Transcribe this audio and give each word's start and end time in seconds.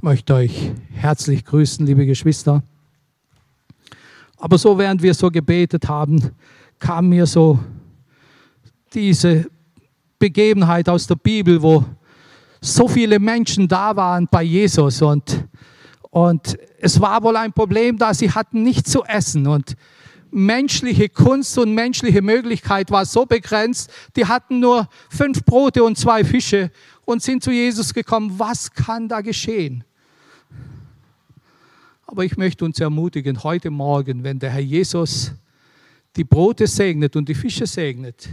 Ich 0.00 0.02
möchte 0.02 0.32
euch 0.32 0.72
herzlich 0.94 1.44
grüßen, 1.44 1.84
liebe 1.84 2.06
Geschwister. 2.06 2.62
Aber 4.38 4.56
so 4.56 4.78
während 4.78 5.02
wir 5.02 5.12
so 5.12 5.30
gebetet 5.30 5.90
haben, 5.90 6.30
kam 6.78 7.10
mir 7.10 7.26
so 7.26 7.58
diese 8.94 9.50
Begebenheit 10.18 10.88
aus 10.88 11.06
der 11.06 11.16
Bibel, 11.16 11.60
wo 11.60 11.84
so 12.62 12.88
viele 12.88 13.18
Menschen 13.18 13.68
da 13.68 13.94
waren 13.94 14.26
bei 14.26 14.42
Jesus 14.42 15.02
und, 15.02 15.46
und 16.08 16.56
es 16.78 16.98
war 16.98 17.22
wohl 17.22 17.36
ein 17.36 17.52
Problem 17.52 17.98
da, 17.98 18.14
sie 18.14 18.30
hatten 18.30 18.62
nichts 18.62 18.90
zu 18.90 19.04
essen 19.04 19.46
und 19.46 19.76
menschliche 20.30 21.10
Kunst 21.10 21.58
und 21.58 21.74
menschliche 21.74 22.22
Möglichkeit 22.22 22.90
war 22.90 23.04
so 23.04 23.26
begrenzt, 23.26 23.90
die 24.16 24.24
hatten 24.24 24.60
nur 24.60 24.88
fünf 25.10 25.44
Brote 25.44 25.84
und 25.84 25.98
zwei 25.98 26.24
Fische 26.24 26.70
und 27.04 27.22
sind 27.22 27.44
zu 27.44 27.50
Jesus 27.50 27.92
gekommen. 27.92 28.32
Was 28.38 28.72
kann 28.72 29.06
da 29.06 29.20
geschehen? 29.20 29.84
Aber 32.10 32.24
ich 32.24 32.36
möchte 32.36 32.64
uns 32.64 32.80
ermutigen, 32.80 33.44
heute 33.44 33.70
Morgen, 33.70 34.24
wenn 34.24 34.40
der 34.40 34.50
Herr 34.50 34.58
Jesus 34.58 35.30
die 36.16 36.24
Brote 36.24 36.66
segnet 36.66 37.14
und 37.14 37.28
die 37.28 37.36
Fische 37.36 37.68
segnet 37.68 38.30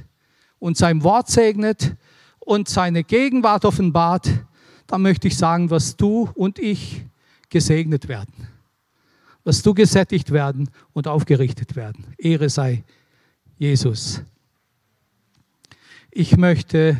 und 0.58 0.76
sein 0.78 1.04
Wort 1.04 1.30
segnet 1.30 1.96
und 2.40 2.68
seine 2.68 3.04
Gegenwart 3.04 3.66
offenbart, 3.66 4.28
dann 4.88 5.04
möchte 5.04 5.28
ich 5.28 5.38
sagen, 5.38 5.70
was 5.70 5.96
du 5.96 6.28
und 6.34 6.58
ich 6.58 7.06
gesegnet 7.50 8.08
werden. 8.08 8.48
Was 9.44 9.62
du 9.62 9.76
gesättigt 9.76 10.32
werden 10.32 10.72
und 10.94 11.08
aufgerichtet 11.08 11.76
werden. 11.76 12.04
Ehre 12.18 12.50
sei 12.50 12.84
Jesus. 13.60 14.24
Ich 16.10 16.36
möchte 16.36 16.98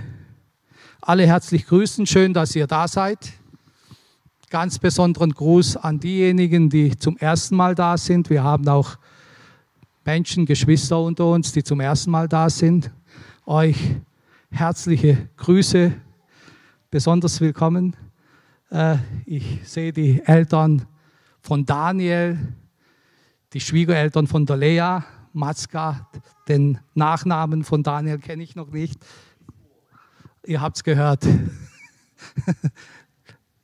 alle 1.02 1.26
herzlich 1.26 1.66
grüßen. 1.66 2.06
Schön, 2.06 2.36
dass 2.36 2.56
ihr 2.56 2.68
da 2.68 2.88
seid. 2.88 3.34
Ganz 4.50 4.80
besonderen 4.80 5.34
Gruß 5.34 5.76
an 5.76 6.00
diejenigen, 6.00 6.70
die 6.70 6.98
zum 6.98 7.18
ersten 7.18 7.58
Mal 7.58 7.76
da 7.76 7.98
sind. 7.98 8.30
Wir 8.30 8.46
haben 8.46 8.66
auch 8.70 8.98
Menschen, 10.06 10.46
Geschwister 10.46 11.02
unter 11.02 11.26
uns, 11.26 11.52
die 11.52 11.66
zum 11.66 11.82
ersten 11.82 12.12
Mal 12.12 12.30
da 12.30 12.50
sind. 12.50 12.90
Euch 13.46 13.76
herzliche 14.50 15.28
Grüße, 15.36 15.92
besonders 16.90 17.42
willkommen. 17.42 17.94
Äh, 18.70 18.96
ich 19.26 19.60
sehe 19.66 19.92
die 19.92 20.22
Eltern 20.24 20.86
von 21.42 21.66
Daniel, 21.66 22.40
die 23.52 23.60
Schwiegereltern 23.60 24.28
von 24.28 24.46
der 24.46 24.56
Lea, 24.56 25.00
Matzka, 25.34 26.08
den 26.48 26.80
Nachnamen 26.94 27.66
von 27.66 27.84
Daniel 27.84 28.20
kenne 28.20 28.44
ich 28.44 28.56
noch 28.56 28.72
nicht. 28.72 28.98
Ihr 30.46 30.62
habt 30.62 30.78
es 30.78 30.86
gehört. 30.86 31.28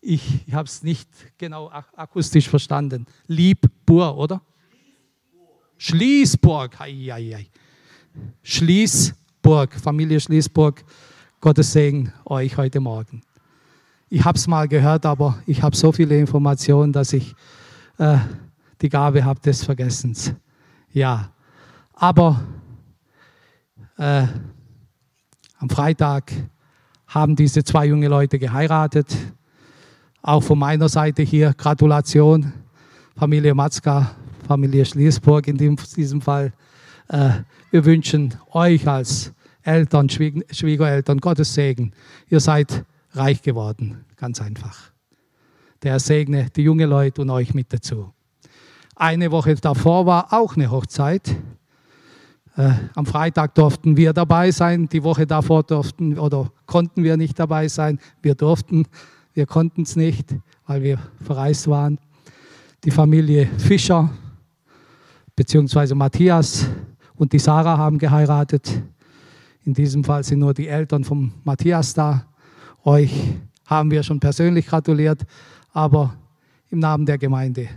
Ich, 0.05 0.43
habe 0.51 0.65
es 0.65 0.83
nicht 0.83 1.07
genau 1.37 1.69
akustisch 1.95 2.49
verstanden. 2.49 3.05
Liebbur, 3.27 4.17
oder? 4.17 4.41
Schließburg. 5.77 6.75
Schließburg. 6.75 7.45
Schließburg, 8.43 9.73
Familie 9.75 10.19
Schließburg. 10.19 10.83
Gottes 11.39 11.71
Segen 11.71 12.11
euch 12.25 12.57
heute 12.57 12.81
Morgen. 12.81 13.21
Ich 14.09 14.25
habe 14.25 14.37
es 14.37 14.45
mal 14.45 14.67
gehört, 14.67 15.05
aber 15.05 15.41
ich 15.45 15.61
habe 15.61 15.73
so 15.73 15.93
viele 15.93 16.19
Informationen, 16.19 16.91
dass 16.91 17.13
ich 17.13 17.33
äh, 17.97 18.17
die 18.81 18.89
Gabe 18.89 19.23
habe 19.23 19.39
des 19.39 19.63
Vergessens. 19.63 20.33
Ja, 20.91 21.31
aber 21.93 22.43
äh, 23.97 24.27
am 25.59 25.69
Freitag 25.69 26.33
haben 27.07 27.37
diese 27.37 27.63
zwei 27.63 27.85
junge 27.85 28.09
Leute 28.09 28.37
geheiratet. 28.37 29.15
Auch 30.25 30.41
von 30.41 30.57
meiner 30.57 30.87
Seite 30.87 31.21
hier 31.21 31.53
Gratulation, 31.53 32.53
Familie 33.17 33.53
Matzka, 33.53 34.15
Familie 34.47 34.85
Schließburg 34.85 35.49
in 35.49 35.57
diesem 35.57 36.21
Fall. 36.21 36.53
Äh, 37.09 37.31
wir 37.71 37.83
wünschen 37.83 38.33
euch 38.53 38.87
als 38.87 39.33
Eltern, 39.63 40.09
Schwiegereltern 40.09 41.17
Gottes 41.17 41.53
Segen. 41.53 41.91
Ihr 42.29 42.39
seid 42.39 42.85
reich 43.11 43.41
geworden, 43.41 44.05
ganz 44.15 44.39
einfach. 44.41 44.91
Der 45.83 45.99
segne 45.99 46.47
die 46.55 46.63
junge 46.63 46.85
Leute 46.85 47.21
und 47.21 47.29
euch 47.29 47.53
mit 47.53 47.73
dazu. 47.73 48.13
Eine 48.95 49.29
Woche 49.29 49.55
davor 49.55 50.05
war 50.05 50.31
auch 50.31 50.55
eine 50.55 50.71
Hochzeit. 50.71 51.35
Äh, 52.55 52.71
am 52.95 53.05
Freitag 53.05 53.55
durften 53.55 53.97
wir 53.97 54.13
dabei 54.13 54.51
sein, 54.51 54.87
die 54.87 55.03
Woche 55.03 55.27
davor 55.27 55.63
durften 55.63 56.17
oder 56.17 56.49
konnten 56.65 57.03
wir 57.03 57.17
nicht 57.17 57.37
dabei 57.37 57.67
sein. 57.67 57.99
Wir 58.21 58.35
durften 58.35 58.85
wir 59.33 59.45
konnten 59.45 59.81
es 59.81 59.95
nicht, 59.95 60.35
weil 60.67 60.83
wir 60.83 60.99
verreist 61.21 61.67
waren. 61.67 61.99
Die 62.83 62.91
Familie 62.91 63.47
Fischer 63.57 64.09
beziehungsweise 65.35 65.95
Matthias 65.95 66.67
und 67.15 67.33
die 67.33 67.39
Sarah 67.39 67.77
haben 67.77 67.97
geheiratet. 67.97 68.83
In 69.65 69.73
diesem 69.73 70.03
Fall 70.03 70.23
sind 70.23 70.39
nur 70.39 70.53
die 70.53 70.67
Eltern 70.67 71.03
von 71.03 71.31
Matthias 71.43 71.93
da. 71.93 72.27
Euch 72.83 73.11
haben 73.65 73.89
wir 73.91 74.03
schon 74.03 74.19
persönlich 74.19 74.67
gratuliert, 74.67 75.23
aber 75.71 76.15
im 76.69 76.79
Namen 76.79 77.05
der 77.05 77.17
Gemeinde 77.17 77.69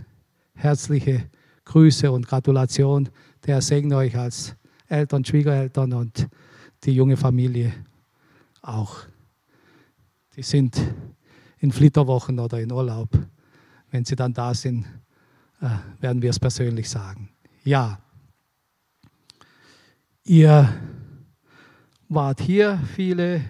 herzliche 0.53 1.29
Grüße 1.65 2.11
und 2.11 2.27
Gratulation. 2.27 3.09
Der 3.45 3.61
segne 3.61 3.95
euch 3.95 4.17
als 4.17 4.55
Eltern, 4.87 5.23
Schwiegereltern 5.23 5.93
und 5.93 6.27
die 6.83 6.91
junge 6.91 7.17
Familie 7.17 7.73
auch. 8.61 8.97
Die 10.35 10.43
sind 10.43 10.79
in 11.59 11.71
Flitterwochen 11.71 12.39
oder 12.39 12.59
in 12.59 12.71
Urlaub. 12.71 13.09
Wenn 13.91 14.05
Sie 14.05 14.15
dann 14.15 14.33
da 14.33 14.53
sind, 14.53 14.85
äh, 15.61 15.69
werden 16.01 16.21
wir 16.21 16.29
es 16.29 16.39
persönlich 16.39 16.89
sagen. 16.89 17.29
Ja, 17.63 17.99
ihr 20.23 20.69
wart 22.09 22.41
hier, 22.41 22.79
viele, 22.95 23.41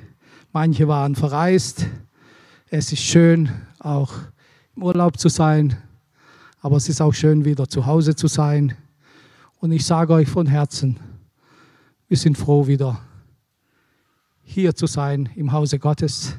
manche 0.51 0.87
waren 0.87 1.15
verreist. 1.15 1.87
Es 2.69 2.91
ist 2.91 3.01
schön, 3.01 3.49
auch 3.79 4.13
im 4.75 4.83
Urlaub 4.83 5.19
zu 5.19 5.29
sein, 5.29 5.77
aber 6.61 6.77
es 6.77 6.89
ist 6.89 7.01
auch 7.01 7.13
schön, 7.13 7.45
wieder 7.45 7.67
zu 7.67 7.85
Hause 7.85 8.15
zu 8.15 8.27
sein. 8.27 8.75
Und 9.59 9.71
ich 9.71 9.85
sage 9.85 10.13
euch 10.13 10.27
von 10.27 10.47
Herzen, 10.47 10.99
wir 12.07 12.17
sind 12.17 12.37
froh, 12.37 12.67
wieder 12.67 13.01
hier 14.43 14.75
zu 14.75 14.87
sein 14.87 15.29
im 15.35 15.51
Hause 15.51 15.77
Gottes. 15.77 16.37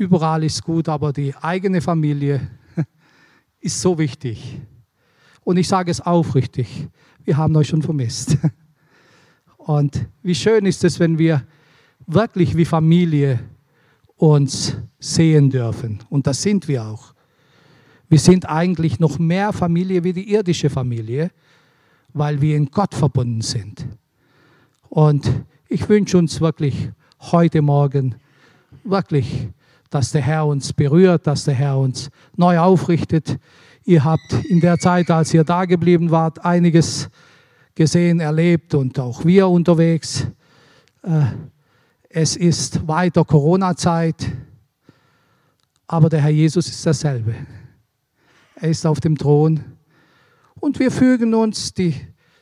Überall 0.00 0.44
ist 0.44 0.64
gut, 0.64 0.88
aber 0.88 1.12
die 1.12 1.34
eigene 1.36 1.82
Familie 1.82 2.48
ist 3.60 3.78
so 3.82 3.98
wichtig. 3.98 4.58
Und 5.44 5.58
ich 5.58 5.68
sage 5.68 5.90
es 5.90 6.00
aufrichtig, 6.00 6.88
wir 7.22 7.36
haben 7.36 7.54
euch 7.54 7.68
schon 7.68 7.82
vermisst. 7.82 8.38
Und 9.58 10.08
wie 10.22 10.34
schön 10.34 10.64
ist 10.64 10.84
es, 10.84 10.98
wenn 11.00 11.18
wir 11.18 11.46
wirklich 12.06 12.56
wie 12.56 12.64
Familie 12.64 13.40
uns 14.16 14.74
sehen 14.98 15.50
dürfen. 15.50 15.98
Und 16.08 16.26
das 16.26 16.40
sind 16.40 16.66
wir 16.66 16.82
auch. 16.86 17.12
Wir 18.08 18.20
sind 18.20 18.48
eigentlich 18.48 19.00
noch 19.00 19.18
mehr 19.18 19.52
Familie 19.52 20.02
wie 20.02 20.14
die 20.14 20.32
irdische 20.32 20.70
Familie, 20.70 21.30
weil 22.14 22.40
wir 22.40 22.56
in 22.56 22.70
Gott 22.70 22.94
verbunden 22.94 23.42
sind. 23.42 23.86
Und 24.88 25.30
ich 25.68 25.86
wünsche 25.90 26.16
uns 26.16 26.40
wirklich 26.40 26.90
heute 27.20 27.60
Morgen 27.60 28.14
wirklich 28.82 29.50
dass 29.90 30.12
der 30.12 30.22
Herr 30.22 30.46
uns 30.46 30.72
berührt, 30.72 31.26
dass 31.26 31.44
der 31.44 31.54
Herr 31.54 31.78
uns 31.78 32.10
neu 32.36 32.58
aufrichtet. 32.58 33.38
Ihr 33.84 34.04
habt 34.04 34.32
in 34.48 34.60
der 34.60 34.78
Zeit, 34.78 35.10
als 35.10 35.34
ihr 35.34 35.44
da 35.44 35.64
geblieben 35.64 36.10
wart, 36.10 36.44
einiges 36.44 37.10
gesehen, 37.74 38.20
erlebt 38.20 38.74
und 38.74 38.98
auch 38.98 39.24
wir 39.24 39.48
unterwegs. 39.48 40.26
Äh, 41.02 41.22
es 42.08 42.36
ist 42.36 42.86
weiter 42.86 43.24
Corona-Zeit, 43.24 44.30
aber 45.86 46.08
der 46.08 46.20
Herr 46.20 46.30
Jesus 46.30 46.68
ist 46.68 46.84
derselbe. 46.86 47.34
Er 48.54 48.68
ist 48.68 48.86
auf 48.86 49.00
dem 49.00 49.16
Thron 49.16 49.64
und 50.60 50.78
wir 50.78 50.90
fügen 50.90 51.34
uns, 51.34 51.72
die 51.72 51.94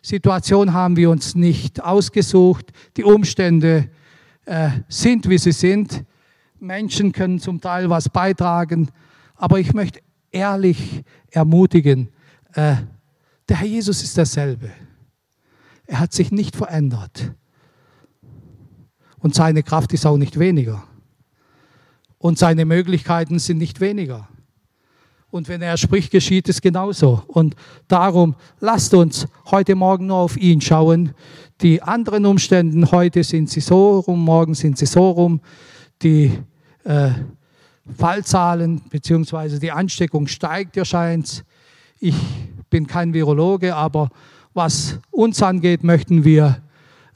Situation 0.03 0.73
haben 0.73 0.97
wir 0.97 1.11
uns 1.11 1.35
nicht 1.35 1.83
ausgesucht, 1.83 2.73
die 2.97 3.05
Umstände 3.05 3.89
äh, 4.45 4.71
sind, 4.89 5.29
wie 5.29 5.39
sie 5.39 5.53
sind. 5.53 6.05
Menschen 6.61 7.13
können 7.13 7.39
zum 7.39 7.61
Teil 7.61 7.91
was 7.91 8.09
beitragen, 8.09 8.91
aber 9.35 9.61
ich 9.61 9.73
möchte 9.75 10.01
ehrlich 10.31 11.05
ermutigen, 11.31 12.09
äh, 12.55 12.77
der 13.49 13.57
Herr 13.57 13.67
Jesus 13.67 14.03
ist 14.03 14.17
derselbe. 14.17 14.71
Er 15.87 16.01
hat 16.01 16.13
sich 16.13 16.31
nicht 16.31 16.55
verändert. 16.57 17.33
Und 19.19 19.35
seine 19.35 19.63
Kraft 19.63 19.93
ist 19.95 20.07
auch 20.07 20.19
nicht 20.19 20.39
weniger. 20.39 20.85
Und 22.19 22.39
seine 22.39 22.65
Möglichkeiten 22.65 23.39
sind 23.39 23.59
nicht 23.59 23.81
weniger. 23.81 24.29
Und 25.31 25.49
wenn 25.49 25.63
er 25.63 25.77
spricht, 25.77 26.11
geschieht 26.11 26.49
es 26.49 26.61
genauso. 26.61 27.23
Und 27.27 27.55
darum 27.87 28.35
lasst 28.61 28.95
uns 28.95 29.27
heute 29.51 29.75
Morgen 29.75 30.07
nur 30.07 30.17
auf 30.17 30.37
ihn 30.37 30.61
schauen. 30.61 31.15
Die 31.61 31.83
anderen 31.83 32.27
Umstände, 32.27 32.91
heute 32.91 33.23
sind 33.25 33.51
sie 33.51 33.61
so 33.61 34.01
rum, 34.01 34.25
morgen 34.25 34.55
sind 34.55 34.79
sie 34.79 34.87
so 34.87 35.11
rum 35.11 35.41
die 36.03 36.39
äh, 36.85 37.11
Fallzahlen 37.97 38.81
bzw. 38.91 39.59
die 39.59 39.73
Ansteckung 39.73 40.27
steigt, 40.27 40.77
ihr 40.77 40.85
scheint. 40.85 41.45
Ich 41.99 42.15
bin 42.71 42.87
kein 42.87 43.15
Virologe, 43.15 43.75
aber 43.75 44.11
was 44.55 44.99
uns 45.11 45.43
angeht, 45.43 45.83
möchten 45.85 46.25
wir 46.25 46.62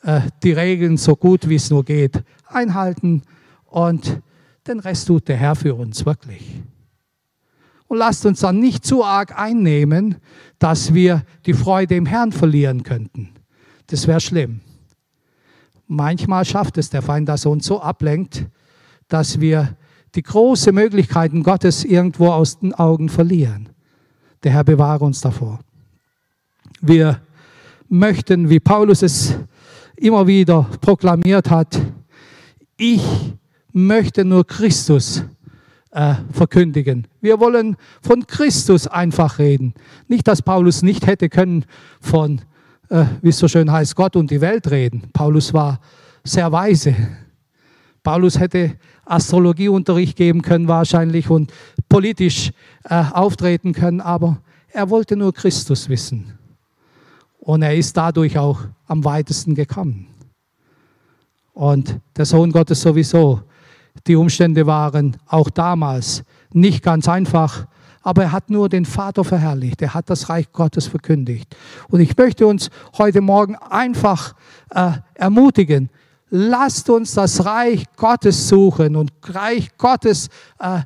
äh, 0.02 0.20
die 0.42 0.52
Regeln 0.52 0.96
so 0.96 1.14
gut 1.16 1.48
wie 1.48 1.56
es 1.56 1.70
nur 1.70 1.84
geht 1.84 2.22
einhalten 2.46 3.22
und 3.66 4.22
den 4.66 4.80
Rest 4.80 5.08
tut 5.08 5.28
der 5.28 5.36
Herr 5.36 5.56
für 5.56 5.74
uns 5.74 6.06
wirklich. 6.06 6.62
Und 7.88 7.98
lasst 7.98 8.24
uns 8.24 8.40
dann 8.40 8.58
nicht 8.58 8.86
zu 8.86 9.04
arg 9.04 9.38
einnehmen, 9.38 10.16
dass 10.58 10.94
wir 10.94 11.24
die 11.44 11.52
Freude 11.52 11.96
im 11.96 12.06
Herrn 12.06 12.32
verlieren 12.32 12.82
könnten. 12.84 13.30
Das 13.88 14.06
wäre 14.06 14.20
schlimm. 14.20 14.60
Manchmal 15.86 16.44
schafft 16.44 16.78
es 16.78 16.88
der 16.88 17.02
Feind, 17.02 17.28
dass 17.28 17.44
er 17.44 17.50
uns 17.50 17.66
so 17.66 17.82
ablenkt, 17.82 18.46
dass 19.12 19.40
wir 19.40 19.76
die 20.14 20.22
großen 20.22 20.74
Möglichkeiten 20.74 21.42
Gottes 21.42 21.84
irgendwo 21.84 22.28
aus 22.28 22.58
den 22.58 22.74
Augen 22.74 23.08
verlieren. 23.08 23.68
Der 24.42 24.52
Herr 24.52 24.64
bewahre 24.64 25.04
uns 25.04 25.20
davor. 25.20 25.60
Wir 26.80 27.20
möchten, 27.88 28.48
wie 28.48 28.60
Paulus 28.60 29.02
es 29.02 29.36
immer 29.96 30.26
wieder 30.26 30.66
proklamiert 30.80 31.50
hat, 31.50 31.80
ich 32.76 33.02
möchte 33.72 34.24
nur 34.24 34.46
Christus 34.46 35.24
äh, 35.90 36.14
verkündigen. 36.32 37.06
Wir 37.20 37.38
wollen 37.38 37.76
von 38.00 38.26
Christus 38.26 38.86
einfach 38.86 39.38
reden. 39.38 39.74
Nicht, 40.08 40.26
dass 40.26 40.42
Paulus 40.42 40.82
nicht 40.82 41.06
hätte 41.06 41.28
können 41.28 41.64
von, 42.00 42.40
äh, 42.88 43.04
wie 43.20 43.28
es 43.28 43.38
so 43.38 43.46
schön 43.46 43.70
heißt, 43.70 43.94
Gott 43.94 44.16
und 44.16 44.30
die 44.30 44.40
Welt 44.40 44.70
reden. 44.70 45.02
Paulus 45.12 45.52
war 45.52 45.80
sehr 46.24 46.50
weise. 46.50 46.96
Paulus 48.02 48.38
hätte 48.38 48.76
Astrologieunterricht 49.04 50.16
geben 50.16 50.42
können 50.42 50.68
wahrscheinlich 50.68 51.30
und 51.30 51.52
politisch 51.88 52.52
äh, 52.84 53.04
auftreten 53.12 53.72
können, 53.72 54.00
aber 54.00 54.38
er 54.68 54.90
wollte 54.90 55.16
nur 55.16 55.32
Christus 55.32 55.88
wissen. 55.88 56.38
Und 57.38 57.62
er 57.62 57.74
ist 57.74 57.96
dadurch 57.96 58.38
auch 58.38 58.60
am 58.86 59.04
weitesten 59.04 59.54
gekommen. 59.54 60.06
Und 61.52 62.00
der 62.16 62.24
Sohn 62.24 62.50
Gottes 62.50 62.80
sowieso. 62.80 63.42
Die 64.06 64.16
Umstände 64.16 64.66
waren 64.66 65.16
auch 65.26 65.50
damals 65.50 66.24
nicht 66.52 66.82
ganz 66.82 67.08
einfach, 67.08 67.66
aber 68.02 68.24
er 68.24 68.32
hat 68.32 68.50
nur 68.50 68.68
den 68.68 68.84
Vater 68.84 69.22
verherrlicht. 69.22 69.82
Er 69.82 69.94
hat 69.94 70.10
das 70.10 70.28
Reich 70.28 70.50
Gottes 70.52 70.86
verkündigt. 70.86 71.54
Und 71.88 72.00
ich 72.00 72.16
möchte 72.16 72.46
uns 72.46 72.70
heute 72.98 73.20
Morgen 73.20 73.56
einfach 73.56 74.34
äh, 74.70 74.92
ermutigen, 75.14 75.90
lasst 76.34 76.88
uns 76.88 77.12
das 77.12 77.44
Reich 77.44 77.84
Gottes 77.94 78.48
suchen 78.48 78.96
und 78.96 79.12
Reich 79.22 79.76
Gottes 79.76 80.30
äh, 80.58 80.80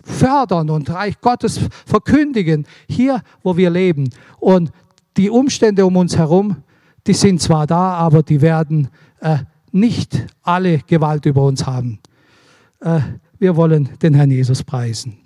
fördern 0.00 0.70
und 0.70 0.88
Reich 0.90 1.20
Gottes 1.20 1.60
verkündigen, 1.84 2.64
hier, 2.88 3.20
wo 3.42 3.56
wir 3.56 3.68
leben. 3.68 4.08
Und 4.38 4.70
die 5.16 5.28
Umstände 5.28 5.84
um 5.84 5.96
uns 5.96 6.16
herum, 6.16 6.56
die 7.04 7.14
sind 7.14 7.42
zwar 7.42 7.66
da, 7.66 7.94
aber 7.94 8.22
die 8.22 8.40
werden 8.40 8.88
äh, 9.18 9.38
nicht 9.72 10.24
alle 10.44 10.78
Gewalt 10.78 11.26
über 11.26 11.42
uns 11.42 11.66
haben. 11.66 11.98
Äh, 12.78 13.00
wir 13.40 13.56
wollen 13.56 13.88
den 14.00 14.14
Herrn 14.14 14.30
Jesus 14.30 14.62
preisen. 14.62 15.18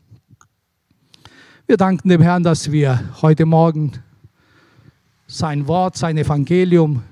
Wir 1.66 1.76
danken 1.76 2.08
dem 2.08 2.22
Herrn, 2.22 2.42
dass 2.42 2.72
wir 2.72 2.98
heute 3.20 3.44
Morgen 3.44 3.92
sein 5.26 5.68
Wort, 5.68 5.98
sein 5.98 6.16
Evangelium, 6.16 7.02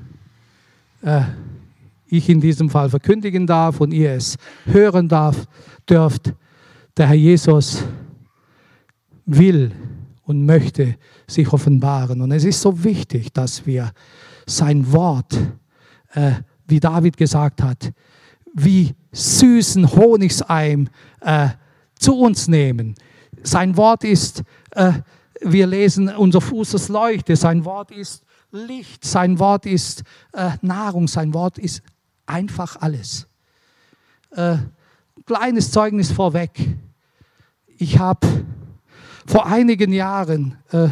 äh, 1.03 1.25
ich 2.07 2.29
in 2.29 2.41
diesem 2.41 2.71
Fall 2.71 2.91
verkündigen 2.91 3.47
darf 3.47 3.81
und 3.81 3.93
ihr 3.93 4.13
es 4.13 4.37
hören 4.65 5.09
darf, 5.09 5.47
dürft. 5.89 6.35
Der 6.97 7.09
Herr 7.09 7.17
Jesus 7.17 7.85
will 9.27 9.73
und 10.23 10.47
möchte 10.47 10.97
sich 11.27 11.53
offenbaren. 11.53 12.21
Und 12.21 12.33
es 12.33 12.45
ist 12.45 12.61
so 12.61 12.85
wichtig, 12.85 13.33
dass 13.33 13.67
wir 13.67 13.93
sein 14.47 14.93
Wort, 14.93 15.35
äh, 16.13 16.33
wie 16.67 16.81
David 16.81 17.17
gesagt 17.17 17.63
hat, 17.63 17.93
wie 18.55 18.95
süßen 19.13 19.91
Honigseim 19.93 20.89
äh, 21.21 21.49
zu 21.99 22.19
uns 22.19 22.49
nehmen. 22.49 22.95
Sein 23.43 23.77
Wort 23.77 24.05
ist, 24.05 24.43
äh, 24.73 24.93
wir 25.41 25.67
lesen, 25.67 26.09
unser 26.09 26.41
Fuß 26.41 26.75
ist 26.75 26.89
Leuchte, 26.89 27.37
sein 27.37 27.65
Wort 27.65 27.91
ist 27.91 28.23
Licht, 28.51 29.05
sein 29.05 29.39
Wort 29.39 29.67
ist 29.67 30.05
äh, 30.33 30.51
Nahrung, 30.63 31.09
sein 31.09 31.35
Wort 31.35 31.59
ist 31.59 31.83
einfach 32.27 32.77
alles. 32.81 33.27
Äh, 34.31 34.57
kleines 35.27 35.71
Zeugnis 35.71 36.11
vorweg. 36.11 36.51
Ich 37.79 37.99
habe 37.99 38.27
vor 39.27 39.47
einigen 39.47 39.93
Jahren, 39.93 40.59
äh, 40.71 40.89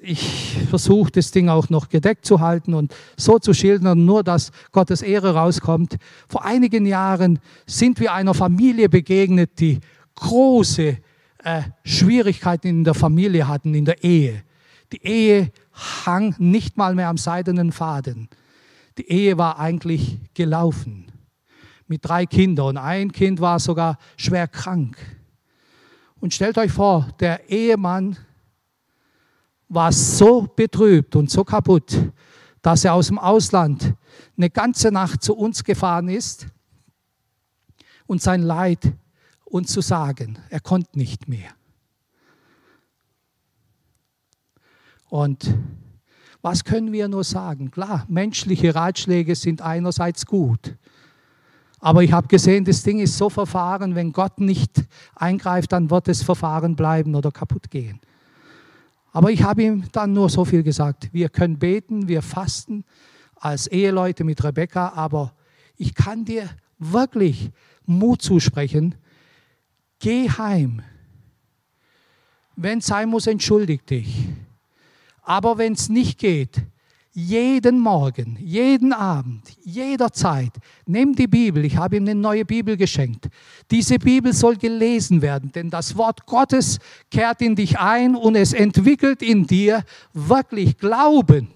ich 0.00 0.58
versuche 0.68 1.12
das 1.12 1.30
Ding 1.30 1.48
auch 1.48 1.68
noch 1.70 1.88
gedeckt 1.88 2.26
zu 2.26 2.40
halten 2.40 2.74
und 2.74 2.94
so 3.16 3.38
zu 3.38 3.54
schildern, 3.54 4.04
nur 4.04 4.24
dass 4.24 4.50
Gottes 4.72 5.00
Ehre 5.00 5.34
rauskommt. 5.34 5.96
Vor 6.28 6.44
einigen 6.44 6.86
Jahren 6.86 7.38
sind 7.66 8.00
wir 8.00 8.12
einer 8.12 8.34
Familie 8.34 8.88
begegnet, 8.88 9.60
die 9.60 9.78
große 10.16 10.98
äh, 11.44 11.62
Schwierigkeiten 11.84 12.68
in 12.68 12.84
der 12.84 12.94
Familie 12.94 13.48
hatten, 13.48 13.74
in 13.74 13.84
der 13.84 14.02
Ehe. 14.02 14.42
Die 14.92 15.04
Ehe 15.04 15.52
hang 16.04 16.34
nicht 16.38 16.76
mal 16.76 16.94
mehr 16.94 17.08
am 17.08 17.16
seidenen 17.16 17.72
Faden. 17.72 18.28
Die 18.98 19.08
Ehe 19.08 19.38
war 19.38 19.58
eigentlich 19.58 20.18
gelaufen 20.34 21.10
mit 21.86 22.04
drei 22.04 22.26
Kindern 22.26 22.68
und 22.68 22.76
ein 22.78 23.12
Kind 23.12 23.40
war 23.40 23.58
sogar 23.58 23.98
schwer 24.16 24.48
krank. 24.48 24.96
Und 26.20 26.32
stellt 26.32 26.56
euch 26.56 26.72
vor, 26.72 27.08
der 27.20 27.50
Ehemann 27.50 28.16
war 29.68 29.92
so 29.92 30.42
betrübt 30.42 31.16
und 31.16 31.30
so 31.30 31.44
kaputt, 31.44 32.12
dass 32.62 32.84
er 32.84 32.94
aus 32.94 33.08
dem 33.08 33.18
Ausland 33.18 33.94
eine 34.36 34.50
ganze 34.50 34.90
Nacht 34.90 35.22
zu 35.22 35.36
uns 35.36 35.64
gefahren 35.64 36.08
ist 36.08 36.46
und 38.06 38.22
sein 38.22 38.42
Leid 38.42 38.92
uns 39.44 39.72
zu 39.72 39.80
sagen. 39.80 40.38
Er 40.48 40.60
konnte 40.60 40.98
nicht 40.98 41.28
mehr. 41.28 41.50
Und 45.08 45.54
was 46.42 46.64
können 46.64 46.92
wir 46.92 47.08
nur 47.08 47.24
sagen? 47.24 47.70
Klar, 47.70 48.04
menschliche 48.08 48.74
Ratschläge 48.74 49.36
sind 49.36 49.62
einerseits 49.62 50.26
gut. 50.26 50.76
Aber 51.78 52.02
ich 52.02 52.12
habe 52.12 52.28
gesehen, 52.28 52.64
das 52.64 52.82
Ding 52.82 52.98
ist 52.98 53.16
so 53.16 53.30
verfahren, 53.30 53.94
wenn 53.94 54.12
Gott 54.12 54.40
nicht 54.40 54.84
eingreift, 55.14 55.72
dann 55.72 55.90
wird 55.90 56.08
das 56.08 56.22
Verfahren 56.22 56.76
bleiben 56.76 57.14
oder 57.14 57.30
kaputt 57.30 57.70
gehen. 57.70 58.00
Aber 59.12 59.30
ich 59.30 59.42
habe 59.42 59.62
ihm 59.62 59.84
dann 59.92 60.12
nur 60.12 60.28
so 60.30 60.44
viel 60.44 60.62
gesagt. 60.62 61.08
Wir 61.12 61.28
können 61.28 61.58
beten, 61.58 62.08
wir 62.08 62.22
fasten 62.22 62.84
als 63.36 63.66
Eheleute 63.66 64.24
mit 64.24 64.42
Rebecca, 64.42 64.92
aber 64.94 65.34
ich 65.76 65.94
kann 65.94 66.24
dir 66.24 66.48
wirklich 66.78 67.50
Mut 67.84 68.22
zusprechen. 68.22 68.94
Geh 69.98 70.28
heim. 70.28 70.82
Wenn 72.56 72.78
es 72.78 72.86
sein 72.86 73.08
muss, 73.08 73.26
entschuldig 73.26 73.84
dich. 73.86 74.28
Aber 75.22 75.58
wenn 75.58 75.72
es 75.72 75.88
nicht 75.88 76.18
geht, 76.18 76.62
jeden 77.14 77.78
Morgen, 77.78 78.38
jeden 78.40 78.92
Abend, 78.92 79.42
jederzeit. 79.62 80.52
Nimm 80.86 81.14
die 81.14 81.26
Bibel. 81.26 81.64
Ich 81.64 81.76
habe 81.76 81.96
ihm 81.96 82.04
eine 82.04 82.14
neue 82.14 82.44
Bibel 82.44 82.76
geschenkt. 82.76 83.28
Diese 83.70 83.98
Bibel 83.98 84.32
soll 84.32 84.56
gelesen 84.56 85.20
werden, 85.20 85.52
denn 85.52 85.68
das 85.68 85.96
Wort 85.96 86.24
Gottes 86.24 86.78
kehrt 87.10 87.42
in 87.42 87.54
dich 87.54 87.78
ein 87.78 88.16
und 88.16 88.34
es 88.34 88.54
entwickelt 88.54 89.20
in 89.22 89.46
dir 89.46 89.84
wirklich 90.14 90.78
Glauben. 90.78 91.48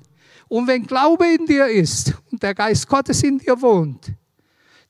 Und 0.48 0.66
wenn 0.68 0.86
Glaube 0.86 1.26
in 1.26 1.46
dir 1.46 1.66
ist 1.66 2.14
und 2.30 2.42
der 2.42 2.54
Geist 2.54 2.86
Gottes 2.86 3.22
in 3.22 3.38
dir 3.38 3.60
wohnt, 3.60 4.12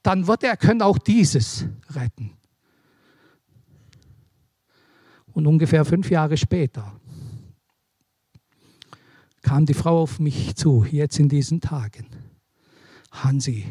dann 0.03 0.27
wird 0.27 0.43
er 0.43 0.57
können 0.57 0.83
auch 0.83 0.99
dieses 0.99 1.65
retten. 1.91 2.33
Und 5.33 5.47
ungefähr 5.47 5.85
fünf 5.85 6.11
Jahre 6.11 6.37
später 6.37 6.93
kam 9.47 9.65
die 9.65 9.75
Frau 9.75 10.03
auf 10.03 10.19
mich 10.19 10.57
zu, 10.57 10.85
jetzt 10.91 11.21
in 11.21 11.29
diesen 11.29 11.61
Tagen. 11.61 12.07
Hansi, 13.13 13.65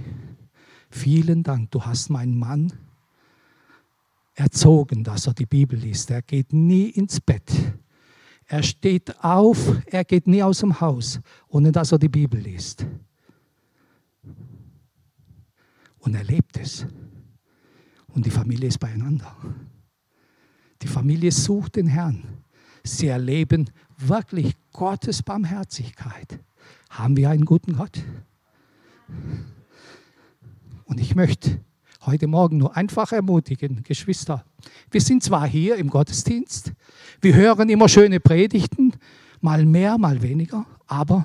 vielen 0.90 1.44
Dank, 1.44 1.70
du 1.72 1.84
hast 1.84 2.10
meinen 2.10 2.40
Mann 2.40 2.72
erzogen, 4.36 5.04
dass 5.04 5.28
er 5.28 5.34
die 5.34 5.46
Bibel 5.46 5.78
liest. 5.78 6.12
Er 6.12 6.22
geht 6.22 6.54
nie 6.54 6.88
ins 6.92 7.20
Bett. 7.20 7.52
Er 8.46 8.64
steht 8.64 9.22
auf, 9.22 9.76
er 9.88 10.06
geht 10.06 10.28
nie 10.28 10.42
aus 10.42 10.60
dem 10.60 10.80
Haus, 10.80 11.20
ohne 11.50 11.74
dass 11.74 11.92
er 11.92 12.00
die 12.00 12.08
Bibel 12.08 12.40
liest. 12.40 12.86
Und 16.00 16.16
er 16.16 16.24
lebt 16.24 16.58
es. 16.58 16.86
Und 18.08 18.26
die 18.26 18.32
Familie 18.32 18.70
ist 18.70 18.80
beieinander. 18.80 19.36
Die 20.82 20.88
Familie 20.88 21.34
sucht 21.34 21.76
den 21.76 21.88
Herrn. 21.88 22.24
Sie 22.82 23.08
erleben 23.08 23.70
wirklich 23.98 24.56
Gottes 24.76 25.24
Barmherzigkeit. 25.24 26.38
Haben 26.90 27.16
wir 27.16 27.30
einen 27.30 27.46
guten 27.46 27.78
Gott? 27.78 28.04
Und 30.84 31.00
ich 31.00 31.16
möchte 31.16 31.62
heute 32.06 32.28
Morgen 32.28 32.58
nur 32.58 32.76
einfach 32.76 33.14
ermutigen, 33.14 33.84
Geschwister. 33.84 34.44
Wir 34.92 35.00
sind 35.00 35.24
zwar 35.24 35.48
hier 35.48 35.78
im 35.78 35.90
Gottesdienst, 35.90 36.74
wir 37.22 37.36
hören 37.36 37.70
immer 37.70 37.88
schöne 37.88 38.20
Predigten, 38.20 38.92
mal 39.40 39.64
mehr, 39.64 39.98
mal 39.98 40.22
weniger, 40.22 40.66
aber 40.88 41.24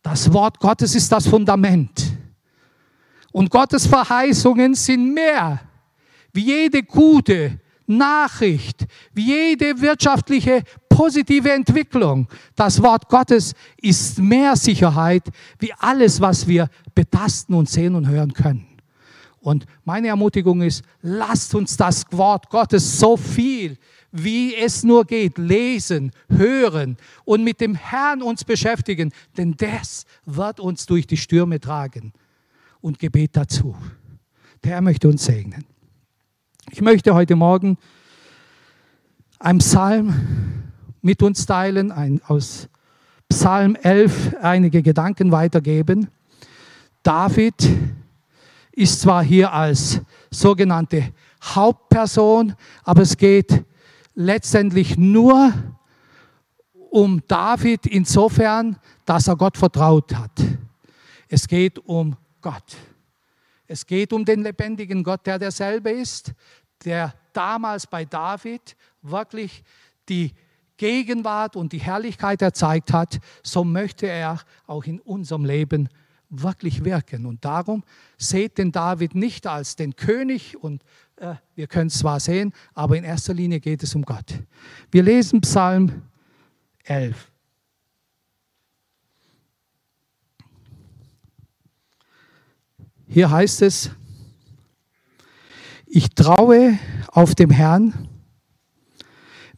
das 0.00 0.32
Wort 0.32 0.60
Gottes 0.60 0.94
ist 0.94 1.10
das 1.10 1.26
Fundament. 1.26 2.12
Und 3.32 3.50
Gottes 3.50 3.88
Verheißungen 3.88 4.76
sind 4.76 5.12
mehr 5.12 5.60
wie 6.32 6.44
jede 6.44 6.84
gute 6.84 7.58
Nachricht, 7.88 8.86
wie 9.12 9.26
jede 9.26 9.80
wirtschaftliche 9.80 10.62
positive 11.00 11.50
Entwicklung. 11.50 12.28
Das 12.54 12.82
Wort 12.82 13.08
Gottes 13.08 13.54
ist 13.80 14.18
mehr 14.18 14.54
Sicherheit 14.54 15.22
wie 15.58 15.72
alles, 15.78 16.20
was 16.20 16.46
wir 16.46 16.68
betasten 16.94 17.54
und 17.54 17.70
sehen 17.70 17.94
und 17.94 18.06
hören 18.06 18.34
können. 18.34 18.66
Und 19.38 19.64
meine 19.86 20.08
Ermutigung 20.08 20.60
ist, 20.60 20.84
lasst 21.00 21.54
uns 21.54 21.78
das 21.78 22.04
Wort 22.10 22.50
Gottes 22.50 22.98
so 22.98 23.16
viel, 23.16 23.78
wie 24.12 24.54
es 24.54 24.84
nur 24.84 25.06
geht, 25.06 25.38
lesen, 25.38 26.12
hören 26.28 26.98
und 27.24 27.44
mit 27.44 27.62
dem 27.62 27.74
Herrn 27.74 28.20
uns 28.20 28.44
beschäftigen, 28.44 29.10
denn 29.38 29.54
das 29.56 30.04
wird 30.26 30.60
uns 30.60 30.84
durch 30.84 31.06
die 31.06 31.16
Stürme 31.16 31.60
tragen. 31.60 32.12
Und 32.82 32.98
Gebet 32.98 33.38
dazu. 33.38 33.74
Der 34.62 34.72
Herr 34.72 34.82
möchte 34.82 35.08
uns 35.08 35.24
segnen. 35.24 35.64
Ich 36.70 36.82
möchte 36.82 37.14
heute 37.14 37.36
Morgen 37.36 37.78
einen 39.38 39.60
Psalm 39.60 40.60
mit 41.02 41.22
uns 41.22 41.46
teilen, 41.46 41.92
ein, 41.92 42.20
aus 42.26 42.68
Psalm 43.28 43.76
11 43.76 44.36
einige 44.40 44.82
Gedanken 44.82 45.32
weitergeben. 45.32 46.08
David 47.02 47.54
ist 48.72 49.00
zwar 49.00 49.22
hier 49.22 49.52
als 49.52 50.00
sogenannte 50.30 51.12
Hauptperson, 51.42 52.54
aber 52.84 53.02
es 53.02 53.16
geht 53.16 53.64
letztendlich 54.14 54.98
nur 54.98 55.52
um 56.90 57.22
David 57.26 57.86
insofern, 57.86 58.76
dass 59.04 59.28
er 59.28 59.36
Gott 59.36 59.56
vertraut 59.56 60.14
hat. 60.14 60.32
Es 61.28 61.46
geht 61.46 61.78
um 61.78 62.16
Gott. 62.40 62.76
Es 63.66 63.86
geht 63.86 64.12
um 64.12 64.24
den 64.24 64.42
lebendigen 64.42 65.04
Gott, 65.04 65.24
der 65.26 65.38
derselbe 65.38 65.90
ist, 65.90 66.32
der 66.84 67.14
damals 67.32 67.86
bei 67.86 68.04
David 68.04 68.76
wirklich 69.02 69.62
die 70.08 70.32
Gegenwart 70.80 71.56
und 71.56 71.74
die 71.74 71.78
Herrlichkeit 71.78 72.40
erzeigt 72.40 72.90
hat, 72.94 73.18
so 73.42 73.64
möchte 73.64 74.06
er 74.06 74.40
auch 74.66 74.84
in 74.84 74.98
unserem 74.98 75.44
Leben 75.44 75.90
wirklich 76.30 76.86
wirken. 76.86 77.26
Und 77.26 77.44
darum 77.44 77.84
seht 78.16 78.56
den 78.56 78.72
David 78.72 79.14
nicht 79.14 79.46
als 79.46 79.76
den 79.76 79.94
König 79.94 80.56
und 80.56 80.82
äh, 81.16 81.34
wir 81.54 81.66
können 81.66 81.88
es 81.88 81.98
zwar 81.98 82.18
sehen, 82.18 82.54
aber 82.72 82.96
in 82.96 83.04
erster 83.04 83.34
Linie 83.34 83.60
geht 83.60 83.82
es 83.82 83.94
um 83.94 84.06
Gott. 84.06 84.32
Wir 84.90 85.02
lesen 85.02 85.42
Psalm 85.42 86.00
11. 86.84 87.30
Hier 93.06 93.30
heißt 93.30 93.60
es, 93.60 93.90
ich 95.84 96.08
traue 96.14 96.78
auf 97.08 97.34
dem 97.34 97.50
Herrn. 97.50 98.09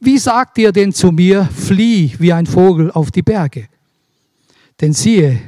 Wie 0.05 0.19
sagt 0.19 0.59
ihr 0.59 0.73
denn 0.73 0.93
zu 0.93 1.13
mir, 1.13 1.45
flieh 1.45 2.17
wie 2.19 2.33
ein 2.33 2.47
Vogel 2.47 2.91
auf 2.91 3.13
die 3.13 3.23
Berge? 3.23 3.69
Denn 4.81 4.93
siehe, 4.93 5.39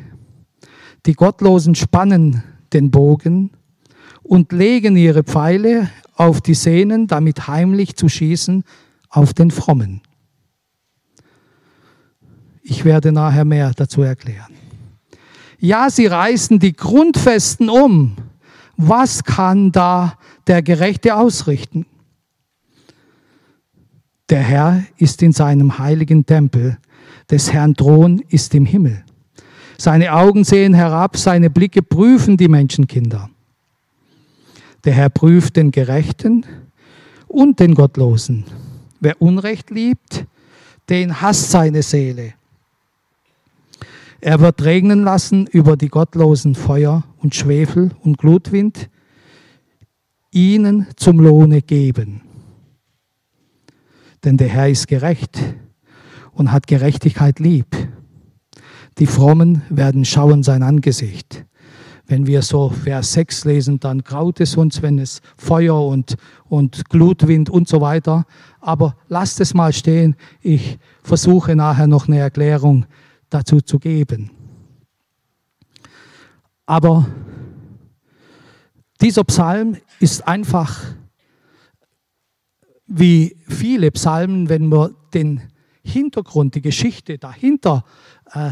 die 1.07 1.15
Gottlosen 1.15 1.75
spannen 1.75 2.45
den 2.73 2.93
Bogen 2.93 3.51
und 4.23 4.53
legen 4.53 4.97
ihre 4.97 5.25
Pfeile 5.25 5.91
auf 6.15 6.41
die 6.41 6.55
Sehnen, 6.55 7.09
damit 7.09 7.49
heimlich 7.49 7.97
zu 7.97 8.09
schießen 8.09 8.63
auf 9.09 9.35
den 9.35 9.51
Frommen. 9.51 10.03
Ich 12.63 12.85
werde 12.85 13.11
nachher 13.11 13.45
mehr 13.45 13.73
dazu 13.75 14.03
erklären. 14.03 14.55
Ja, 15.59 15.91
sie 15.91 16.07
reißen 16.07 16.61
die 16.61 16.75
Grundfesten 16.75 17.69
um. 17.69 18.15
Was 18.77 19.25
kann 19.25 19.73
da 19.73 20.17
der 20.47 20.63
Gerechte 20.63 21.17
ausrichten? 21.17 21.87
Der 24.35 24.43
Herr 24.43 24.83
ist 24.97 25.23
in 25.23 25.31
seinem 25.31 25.79
heiligen 25.79 26.27
Tempel, 26.27 26.79
des 27.31 27.53
Herrn 27.53 27.77
Thron 27.77 28.21
ist 28.31 28.53
im 28.57 28.67
Himmel. 28.67 29.05
Seine 29.79 30.13
Augen 30.13 30.43
sehen 30.43 30.75
herab, 30.75 31.17
seine 31.17 31.51
Blicke 31.51 31.83
prüfen 31.83 32.37
die 32.37 32.49
Menschenkinder. 32.49 33.31
Der 34.83 34.93
Herr 34.93 35.09
prüft 35.09 35.55
den 35.55 35.71
Gerechten 35.71 36.45
und 37.29 37.61
den 37.61 37.77
Gottlosen. 37.77 38.43
Wer 38.99 39.23
Unrecht 39.23 39.71
liebt, 39.71 40.27
den 40.89 41.21
hasst 41.21 41.53
seine 41.53 41.85
Seele. 41.85 42.35
Er 44.21 44.41
wird 44.41 44.65
regnen 44.65 45.05
lassen 45.05 45.47
über 45.47 45.77
die 45.77 45.91
Gottlosen 45.91 46.57
Feuer 46.57 47.05
und 47.19 47.37
Schwefel 47.37 47.93
und 48.03 48.19
Glutwind, 48.19 48.91
ihnen 50.33 50.89
zum 50.97 51.21
Lohne 51.21 51.63
geben. 51.63 52.24
Denn 54.25 54.37
der 54.37 54.49
Herr 54.49 54.69
ist 54.69 54.89
gerecht 54.89 55.39
und 56.33 56.51
hat 56.51 56.67
Gerechtigkeit 56.67 57.39
lieb. 57.39 57.67
Die 58.99 59.07
Frommen 59.07 59.63
werden 59.69 60.05
schauen 60.05 60.43
sein 60.43 60.63
Angesicht. 60.63 61.45
Wenn 62.07 62.27
wir 62.27 62.43
so 62.43 62.69
Vers 62.69 63.15
6 63.15 63.47
lesen, 63.47 63.81
dann 63.81 64.03
graut 64.03 64.41
es 64.41 64.57
uns, 64.57 64.83
wenn 64.83 64.99
es 64.99 65.21
Feuer 65.39 65.87
und, 65.87 66.17
und 66.45 66.89
Glutwind 66.91 67.49
und 67.49 67.67
so 67.67 67.81
weiter. 67.81 68.27
Aber 68.61 68.97
lasst 69.09 69.41
es 69.41 69.55
mal 69.55 69.73
stehen. 69.73 70.15
Ich 70.43 70.79
versuche 71.03 71.57
nachher 71.57 71.87
noch 71.87 72.07
eine 72.07 72.19
Erklärung 72.19 72.85
dazu 73.31 73.61
zu 73.61 73.79
geben. 73.79 74.31
Aber 76.67 77.07
dieser 79.01 79.25
Psalm 79.25 79.77
ist 79.99 80.27
einfach 80.29 80.83
wie 82.87 83.37
viele 83.49 83.91
Psalmen, 83.91 84.49
wenn 84.49 84.69
wir 84.69 84.95
den 85.13 85.43
Hintergrund, 85.83 86.55
die 86.55 86.63
Geschichte 86.63 87.19
dahinter 87.19 87.85
äh, 88.33 88.51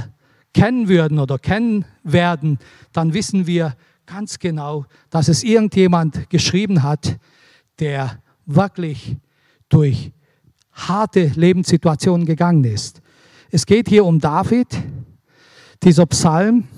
kennen 0.54 0.88
würden 0.88 1.18
oder 1.18 1.38
kennen 1.38 1.84
werden, 2.02 2.58
dann 2.92 3.14
wissen 3.14 3.46
wir 3.46 3.74
ganz 4.06 4.38
genau, 4.38 4.84
dass 5.10 5.28
es 5.28 5.42
irgendjemand 5.42 6.28
geschrieben 6.30 6.82
hat, 6.82 7.18
der 7.78 8.22
wirklich 8.44 9.16
durch 9.68 10.12
harte 10.72 11.32
Lebenssituationen 11.34 12.26
gegangen 12.26 12.64
ist. 12.64 13.00
Es 13.50 13.66
geht 13.66 13.88
hier 13.88 14.04
um 14.04 14.18
David. 14.18 14.66
Dieser 15.82 16.06
Psalm 16.06 16.68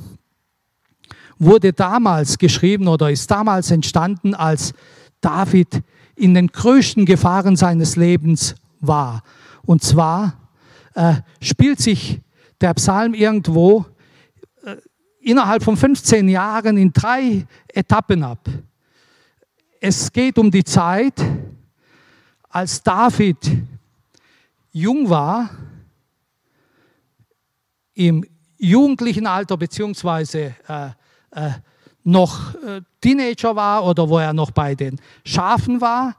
wurde 1.39 1.73
damals 1.73 2.39
geschrieben 2.39 2.89
oder 2.89 3.11
ist 3.11 3.31
damals 3.31 3.71
entstanden, 3.71 4.35
als 4.35 4.73
David 5.21 5.83
in 6.17 6.35
den 6.35 6.49
größten 6.49 7.07
Gefahren 7.07 7.57
seines 7.57 7.97
Lebens 7.97 8.55
war. 8.81 9.23
Und 9.63 9.83
zwar 9.83 10.39
äh, 10.95 11.15
spielt 11.41 11.81
sich 11.81 12.21
der 12.61 12.75
Psalm 12.75 13.15
irgendwo 13.15 13.85
äh, 14.65 14.77
innerhalb 15.21 15.63
von 15.63 15.77
15 15.77 16.29
Jahren 16.29 16.77
in 16.77 16.93
drei 16.93 17.47
Etappen 17.69 18.23
ab. 18.23 18.49
Es 19.81 20.13
geht 20.13 20.39
um 20.39 20.51
die 20.51 20.65
Zeit, 20.65 21.15
als 22.49 22.83
David 22.83 23.37
jung 24.73 25.09
war, 25.09 25.51
im 27.95 28.25
jugendlichen 28.57 29.27
Alter 29.27 29.57
beziehungsweise 29.57 30.55
äh, 30.69 30.91
äh, 31.33 31.51
noch 32.05 32.55
äh, 32.57 32.83
Teenager 33.01 33.57
war 33.57 33.85
oder 33.85 34.09
wo 34.09 34.19
er 34.19 34.33
noch 34.33 34.51
bei 34.51 34.75
den 34.75 35.01
Schafen 35.25 35.81
war. 35.81 36.15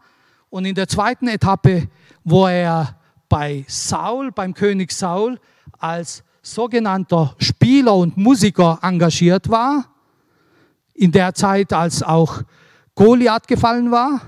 Und 0.50 0.66
in 0.66 0.76
der 0.76 0.88
zweiten 0.88 1.28
Etappe, 1.28 1.88
wo 2.24 2.48
er 2.48 2.98
bei 3.30 3.66
Saul, 3.68 4.32
beim 4.32 4.54
König 4.54 4.92
Saul, 4.92 5.40
als 5.80 6.24
sogenannter 6.42 7.36
Spieler 7.40 7.96
und 7.96 8.18
Musiker 8.18 8.80
engagiert 8.82 9.50
war, 9.50 9.86
in 10.94 11.12
der 11.12 11.34
Zeit, 11.34 11.74
als 11.74 12.02
auch 12.02 12.42
Goliath 12.96 13.48
gefallen 13.48 13.92
war. 13.92 14.22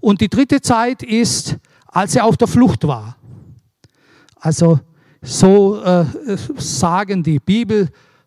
Und 0.00 0.20
die 0.20 0.28
dritte 0.28 0.60
Zeit 0.60 1.02
ist, 1.02 1.56
als 1.86 2.16
er 2.16 2.24
auf 2.24 2.36
der 2.36 2.48
Flucht 2.48 2.86
war. 2.86 3.16
Also 4.40 4.80
so 5.22 5.82
äh, 5.82 6.04
sagen 6.56 7.22
die 7.22 7.38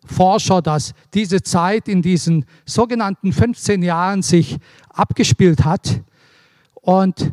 Bibelforscher, 0.06 0.62
dass 0.62 0.92
diese 1.14 1.42
Zeit 1.42 1.88
in 1.88 2.02
diesen 2.02 2.44
sogenannten 2.64 3.32
15 3.32 3.82
Jahren 3.82 4.22
sich 4.22 4.56
abgespielt 4.88 5.64
hat. 5.64 6.00
Und 6.74 7.32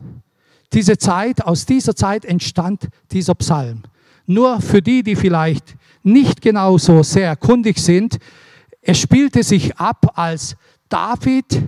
diese 0.73 0.97
Zeit, 0.97 1.43
aus 1.43 1.65
dieser 1.65 1.95
Zeit 1.95 2.25
entstand 2.25 2.89
dieser 3.11 3.35
Psalm. 3.35 3.83
Nur 4.25 4.61
für 4.61 4.81
die, 4.81 5.03
die 5.03 5.15
vielleicht 5.15 5.75
nicht 6.01 6.41
genau 6.41 6.77
so 6.77 7.03
sehr 7.03 7.35
kundig 7.35 7.77
sind, 7.77 8.17
es 8.81 8.99
spielte 8.99 9.43
sich 9.43 9.77
ab, 9.77 10.11
als 10.15 10.55
David 10.89 11.63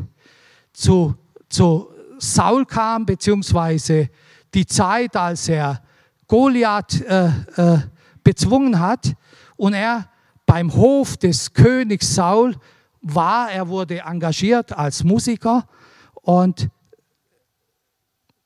zu, 0.73 1.15
zu 1.47 1.87
Saul 2.17 2.65
kam, 2.65 3.05
beziehungsweise 3.05 4.09
die 4.53 4.65
Zeit, 4.65 5.15
als 5.15 5.47
er 5.47 5.81
Goliath 6.27 7.01
äh, 7.01 7.27
äh, 7.27 7.79
bezwungen 8.23 8.79
hat 8.79 9.13
und 9.55 9.73
er 9.73 10.09
beim 10.45 10.73
Hof 10.73 11.17
des 11.17 11.53
Königs 11.53 12.15
Saul 12.15 12.55
war. 13.01 13.51
Er 13.51 13.67
wurde 13.67 13.99
engagiert 13.99 14.73
als 14.73 15.03
Musiker 15.03 15.67
und 16.13 16.69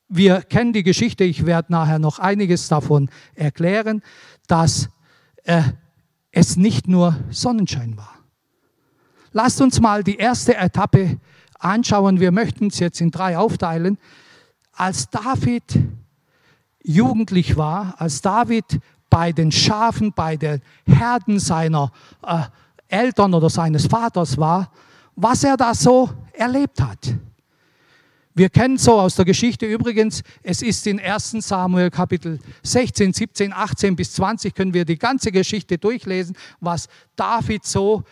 wir 0.08 0.42
kennen 0.42 0.74
die 0.74 0.84
Geschichte, 0.84 1.24
ich 1.24 1.46
werde 1.46 1.72
nachher 1.72 2.00
noch 2.00 2.18
einiges 2.18 2.68
davon 2.68 3.10
erklären, 3.36 4.02
dass 4.48 4.90
äh, 5.44 5.62
es 6.32 6.58
nicht 6.58 6.88
nur 6.88 7.16
Sonnenschein 7.30 7.96
war. 7.96 8.16
Lasst 9.32 9.62
uns 9.62 9.80
mal 9.80 10.04
die 10.04 10.16
erste 10.16 10.58
Etappe 10.58 11.20
anschauen. 11.60 12.20
Wir 12.20 12.32
möchten 12.32 12.68
es 12.68 12.80
jetzt 12.80 13.02
in 13.02 13.12
drei 13.12 13.38
aufteilen. 13.38 14.00
Als 14.72 15.10
David 15.10 15.80
jugendlich 16.82 17.58
war, 17.58 17.94
als 17.98 18.22
David 18.22 18.80
bei 19.20 19.34
den 19.34 19.52
Schafen, 19.52 20.14
bei 20.14 20.38
den 20.38 20.62
Herden 20.86 21.40
seiner 21.40 21.92
äh, 22.26 22.44
Eltern 22.88 23.34
oder 23.34 23.50
seines 23.50 23.86
Vaters 23.86 24.38
war, 24.38 24.72
was 25.14 25.44
er 25.44 25.58
da 25.58 25.74
so 25.76 26.10
erlebt 26.32 26.80
hat. 26.80 27.16
Wir 28.34 28.48
kennen 28.48 28.78
so 28.78 28.98
aus 28.98 29.16
der 29.16 29.26
Geschichte 29.26 29.66
übrigens, 29.66 30.24
es 30.42 30.62
ist 30.62 30.88
in 30.88 31.02
1 31.02 31.32
Samuel 31.32 31.90
Kapitel 31.90 32.40
16, 32.64 33.12
17, 33.12 33.52
18 33.52 33.98
bis 33.98 34.14
20 34.14 34.56
können 34.56 34.74
wir 34.74 34.86
die 34.86 34.98
ganze 34.98 35.34
Geschichte 35.34 35.78
durchlesen, 35.78 36.38
was 36.62 36.88
David 37.18 37.66
so 37.66 38.06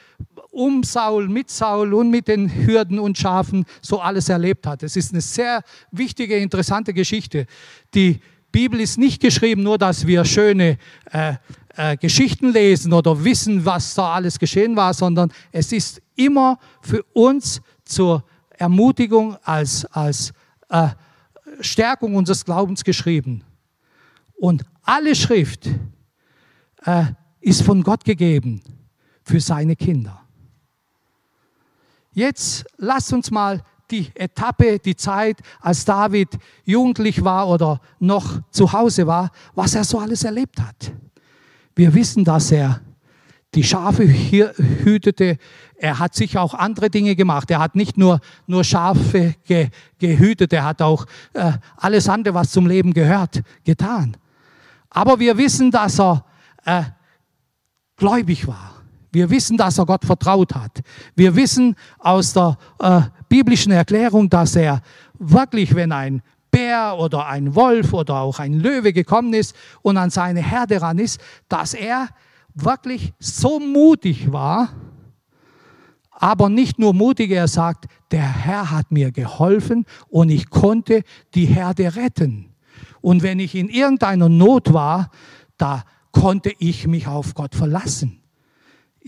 um 0.52 0.84
Saul, 0.84 1.30
mit 1.30 1.50
Saul 1.50 1.94
und 1.94 2.10
mit 2.10 2.28
den 2.28 2.54
Hürden 2.54 3.00
und 3.00 3.18
Schafen 3.18 3.64
so 3.82 4.02
alles 4.02 4.28
erlebt 4.28 4.68
hat. 4.68 4.84
Es 4.84 4.98
ist 4.98 5.14
eine 5.14 5.22
sehr 5.22 5.64
wichtige, 5.90 6.36
interessante 6.36 6.94
Geschichte. 6.94 7.46
Die 7.94 8.20
Bibel 8.52 8.80
ist 8.80 8.98
nicht 8.98 9.22
geschrieben, 9.22 9.64
nur 9.64 9.78
dass 9.78 10.08
wir 10.08 10.26
schöne 10.26 10.78
äh, 11.12 11.36
äh, 11.76 11.96
Geschichten 11.98 12.52
lesen 12.52 12.94
oder 12.94 13.24
wissen, 13.24 13.66
was 13.66 13.94
da 13.94 14.14
alles 14.16 14.40
geschehen 14.40 14.76
war, 14.76 14.94
sondern 14.94 15.32
es 15.52 15.72
ist 15.72 16.02
immer 16.16 16.60
für 16.82 17.04
uns 17.14 17.62
zur 17.86 18.24
Ermutigung, 18.50 19.38
als, 19.44 19.86
als 19.86 20.34
äh, 20.70 20.90
Stärkung 21.62 22.16
unseres 22.16 22.44
Glaubens 22.44 22.84
geschrieben. 22.84 23.44
Und 24.36 24.64
alle 24.82 25.16
Schrift 25.16 25.70
äh, 26.86 27.06
ist 27.42 27.62
von 27.62 27.84
Gott 27.84 28.04
gegeben 28.04 28.62
für 29.24 29.40
seine 29.40 29.76
Kinder. 29.76 30.22
Jetzt 32.14 32.66
lasst 32.78 33.14
uns 33.14 33.30
mal 33.30 33.62
die 33.92 34.12
Etappe, 34.16 34.80
die 34.80 34.96
Zeit, 34.96 35.40
als 35.62 35.86
David 35.86 36.30
jugendlich 36.64 37.24
war 37.24 37.48
oder 37.48 37.80
noch 38.00 38.42
zu 38.52 38.72
Hause 38.74 39.08
war, 39.08 39.32
was 39.56 39.76
er 39.76 39.84
so 39.84 40.00
alles 40.00 40.24
erlebt 40.24 40.60
hat. 40.62 40.92
Wir 41.76 41.94
wissen, 41.94 42.24
dass 42.24 42.52
er 42.52 42.82
die 43.56 43.64
Schafe 43.64 44.08
hütete. 44.08 45.38
Er 45.78 46.00
hat 46.00 46.16
sich 46.16 46.38
auch 46.38 46.54
andere 46.54 46.90
Dinge 46.90 47.16
gemacht. 47.16 47.50
Er 47.50 47.60
hat 47.60 47.76
nicht 47.76 47.98
nur, 47.98 48.20
nur 48.46 48.64
Schafe 48.64 49.36
ge, 49.46 49.70
gehütet, 50.00 50.54
er 50.54 50.66
hat 50.66 50.82
auch 50.82 51.06
äh, 51.34 51.54
alles 51.78 52.10
andere, 52.10 52.34
was 52.34 52.52
zum 52.52 52.68
Leben 52.68 52.94
gehört, 52.94 53.42
getan. 53.64 54.18
Aber 54.90 55.20
wir 55.20 55.38
wissen, 55.38 55.72
dass 55.72 56.00
er 56.00 56.26
äh, 56.66 56.84
gläubig 57.96 58.48
war. 58.48 58.77
Wir 59.12 59.30
wissen, 59.30 59.58
dass 59.58 59.78
er 59.78 59.86
Gott 59.86 60.06
vertraut 60.06 60.54
hat. 60.54 60.82
Wir 61.16 61.36
wissen 61.36 61.76
aus 62.00 62.34
der 62.34 62.58
äh, 62.80 63.02
biblischen 63.30 63.72
Erklärung, 63.72 64.30
dass 64.30 64.56
er 64.56 64.82
wirklich, 65.18 65.76
wenn 65.76 65.92
ein 65.92 66.22
Bär 66.52 66.98
oder 66.98 67.28
ein 67.28 67.56
Wolf 67.56 67.94
oder 67.94 68.16
auch 68.16 68.40
ein 68.40 68.54
Löwe 68.54 68.94
gekommen 68.94 69.34
ist 69.34 69.56
und 69.82 69.98
an 69.98 70.10
seine 70.10 70.42
Herde 70.42 70.82
ran 70.82 71.00
ist, 71.00 71.20
dass 71.50 71.74
er 71.74 72.10
wirklich 72.54 73.14
so 73.20 73.60
mutig 73.60 74.32
war, 74.32 74.70
aber 76.12 76.50
nicht 76.50 76.80
nur 76.80 76.94
mutig, 76.94 77.32
er 77.32 77.48
sagt, 77.48 77.86
der 78.12 78.28
Herr 78.28 78.72
hat 78.72 78.92
mir 78.92 79.12
geholfen 79.12 79.86
und 80.10 80.30
ich 80.30 80.50
konnte 80.50 81.04
die 81.36 81.46
Herde 81.46 81.96
retten. 81.96 82.56
Und 83.02 83.22
wenn 83.22 83.40
ich 83.40 83.54
in 83.54 83.70
irgendeiner 83.70 84.28
Not 84.28 84.74
war, 84.74 85.12
da 85.58 85.84
konnte 86.12 86.52
ich 86.58 86.88
mich 86.88 87.08
auf 87.08 87.36
Gott 87.36 87.54
verlassen. 87.54 88.20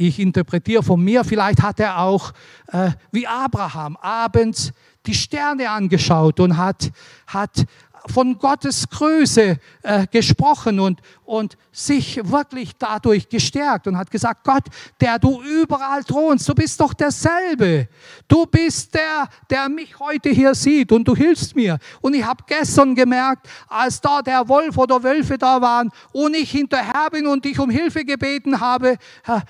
Ich 0.01 0.17
interpretiere 0.17 0.81
von 0.81 1.03
mir, 1.03 1.25
vielleicht 1.25 1.61
hat 1.61 1.77
er 1.77 1.99
auch 1.99 2.31
äh, 2.67 2.91
wie 3.11 3.27
Abraham 3.27 3.97
abends 3.97 4.71
die 5.05 5.13
Sterne 5.13 5.69
angeschaut 5.69 6.39
und 6.39 6.55
hat, 6.55 6.91
hat 7.27 7.65
von 8.09 8.37
Gottes 8.37 8.89
Größe 8.89 9.57
äh, 9.83 10.07
gesprochen 10.07 10.79
und, 10.79 11.01
und 11.25 11.57
sich 11.71 12.19
wirklich 12.29 12.71
dadurch 12.77 13.29
gestärkt 13.29 13.87
und 13.87 13.97
hat 13.97 14.11
gesagt, 14.11 14.43
Gott, 14.43 14.63
der 14.99 15.19
du 15.19 15.41
überall 15.41 16.03
thronst, 16.03 16.47
du 16.49 16.53
bist 16.53 16.79
doch 16.79 16.93
derselbe. 16.93 17.87
Du 18.27 18.45
bist 18.45 18.93
der, 18.93 19.29
der 19.49 19.69
mich 19.69 19.97
heute 19.99 20.29
hier 20.29 20.55
sieht 20.55 20.91
und 20.91 21.07
du 21.07 21.15
hilfst 21.15 21.55
mir. 21.55 21.77
Und 22.01 22.13
ich 22.13 22.25
habe 22.25 22.43
gestern 22.47 22.95
gemerkt, 22.95 23.47
als 23.67 24.01
da 24.01 24.21
der 24.21 24.47
Wolf 24.47 24.77
oder 24.77 25.01
Wölfe 25.03 25.37
da 25.37 25.61
waren 25.61 25.89
und 26.11 26.35
ich 26.35 26.51
hinterher 26.51 27.09
bin 27.11 27.27
und 27.27 27.45
dich 27.45 27.59
um 27.59 27.69
Hilfe 27.69 28.03
gebeten 28.03 28.59
habe, 28.59 28.97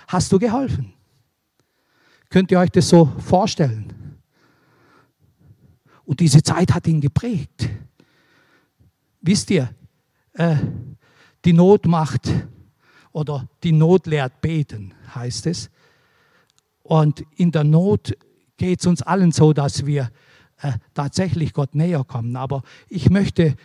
hast 0.08 0.32
du 0.32 0.39
geholfen. 0.39 0.93
Könnt 2.30 2.52
ihr 2.52 2.60
euch 2.60 2.69
das 2.69 2.88
so 2.88 3.12
vorstellen? 3.26 3.93
Und 6.06 6.19
diese 6.19 6.41
Zeit 6.41 6.74
hat 6.74 6.88
ihn 6.88 7.02
geprägt. 7.02 7.69
Wisst 9.22 9.52
ihr, 9.52 9.74
äh, 10.34 10.56
die 11.46 11.54
Not 11.54 11.86
macht 11.86 12.30
oder 13.12 13.48
die 13.64 13.72
Not 13.72 14.08
lehrt 14.08 14.42
beten, 14.42 14.94
heißt 15.14 15.48
es. 15.48 15.70
Und 16.84 17.24
in 17.36 17.52
der 17.52 17.64
Not 17.64 18.16
geht 18.58 18.80
es 18.80 18.86
uns 18.86 19.02
allen 19.02 19.32
so, 19.32 19.54
dass 19.54 19.86
wir 19.86 20.12
äh, 20.62 20.74
tatsächlich 20.94 21.54
Gott 21.54 21.76
näher 21.76 22.04
kommen. 22.04 22.36
Aber 22.36 22.64
ich 22.88 23.10
möchte 23.10 23.56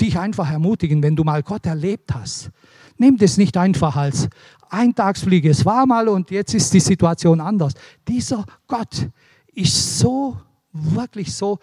dich 0.00 0.18
einfach 0.18 0.50
ermutigen, 0.50 1.02
wenn 1.02 1.16
du 1.16 1.24
mal 1.24 1.42
Gott 1.42 1.66
erlebt 1.66 2.14
hast, 2.14 2.50
nimm 2.98 3.16
das 3.16 3.36
nicht 3.36 3.56
einfach 3.56 3.96
als 3.96 4.28
Eintagsfliege. 4.68 5.50
Es 5.50 5.64
war 5.64 5.86
mal 5.86 6.08
und 6.08 6.30
jetzt 6.30 6.54
ist 6.54 6.72
die 6.72 6.80
Situation 6.80 7.40
anders. 7.40 7.74
Dieser 8.08 8.44
Gott 8.66 9.08
ist 9.54 9.98
so, 9.98 10.38
wirklich 10.72 11.34
so 11.34 11.58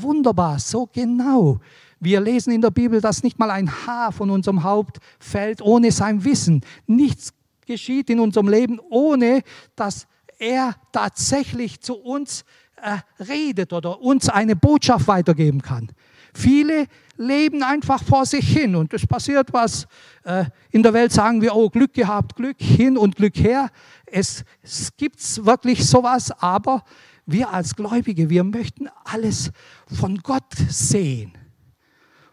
wunderbar, 0.00 0.58
so 0.58 0.88
genau. 0.92 1.60
Wir 2.00 2.20
lesen 2.20 2.52
in 2.52 2.60
der 2.60 2.70
Bibel, 2.70 3.00
dass 3.00 3.22
nicht 3.22 3.38
mal 3.38 3.50
ein 3.50 3.70
Haar 3.86 4.12
von 4.12 4.30
unserem 4.30 4.64
Haupt 4.64 4.98
fällt 5.18 5.62
ohne 5.62 5.92
sein 5.92 6.24
Wissen. 6.24 6.62
Nichts 6.86 7.32
geschieht 7.66 8.10
in 8.10 8.18
unserem 8.18 8.48
Leben, 8.48 8.80
ohne 8.90 9.42
dass 9.76 10.06
er 10.38 10.74
tatsächlich 10.90 11.80
zu 11.80 11.94
uns 11.94 12.44
äh, 12.76 12.98
redet 13.22 13.72
oder 13.72 14.00
uns 14.00 14.28
eine 14.28 14.56
Botschaft 14.56 15.06
weitergeben 15.06 15.62
kann. 15.62 15.90
Viele 16.34 16.86
leben 17.16 17.62
einfach 17.62 18.02
vor 18.02 18.26
sich 18.26 18.48
hin 18.48 18.74
und 18.74 18.92
es 18.92 19.06
passiert 19.06 19.52
was. 19.52 19.86
Äh, 20.24 20.46
in 20.70 20.82
der 20.82 20.92
Welt 20.92 21.12
sagen 21.12 21.40
wir, 21.42 21.54
oh, 21.54 21.68
Glück 21.68 21.94
gehabt, 21.94 22.36
Glück 22.36 22.60
hin 22.60 22.96
und 22.96 23.16
Glück 23.16 23.36
her. 23.36 23.70
Es, 24.06 24.44
es 24.62 24.96
gibt 24.96 25.20
wirklich 25.44 25.86
sowas, 25.86 26.32
aber 26.42 26.82
wir 27.26 27.50
als 27.50 27.76
Gläubige, 27.76 28.30
wir 28.30 28.44
möchten 28.44 28.88
alles 29.04 29.50
von 29.86 30.18
Gott 30.18 30.54
sehen. 30.68 31.32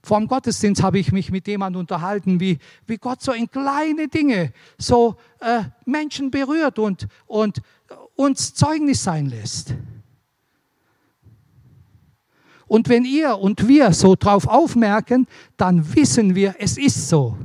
Vor 0.02 0.17
dem 0.17 0.28
Gottesdienst 0.28 0.82
habe 0.82 0.97
ich 0.97 1.12
mich 1.12 1.30
mit 1.30 1.47
jemandem 1.47 1.82
unterhalten, 1.82 2.39
wie, 2.39 2.58
wie 2.88 2.97
Gott 2.97 3.21
so 3.21 3.32
in 3.32 3.49
kleine 3.49 4.08
Dinge 4.08 4.54
so 4.78 5.17
äh, 5.39 5.63
Menschen 5.86 6.32
berührt 6.32 6.80
und, 6.80 7.08
und 7.28 7.62
uns 8.15 8.54
Zeugnis 8.54 9.04
sein 9.04 9.28
lässt. 9.28 9.75
Und 12.67 12.88
wenn 12.88 13.04
ihr 13.04 13.38
und 13.38 13.67
wir 13.67 13.93
so 13.93 14.15
drauf 14.15 14.47
aufmerken, 14.47 15.28
dann 15.58 15.95
wissen 15.95 16.36
wir, 16.36 16.56
es 16.60 16.78
ist 16.78 17.10
so. 17.10 17.38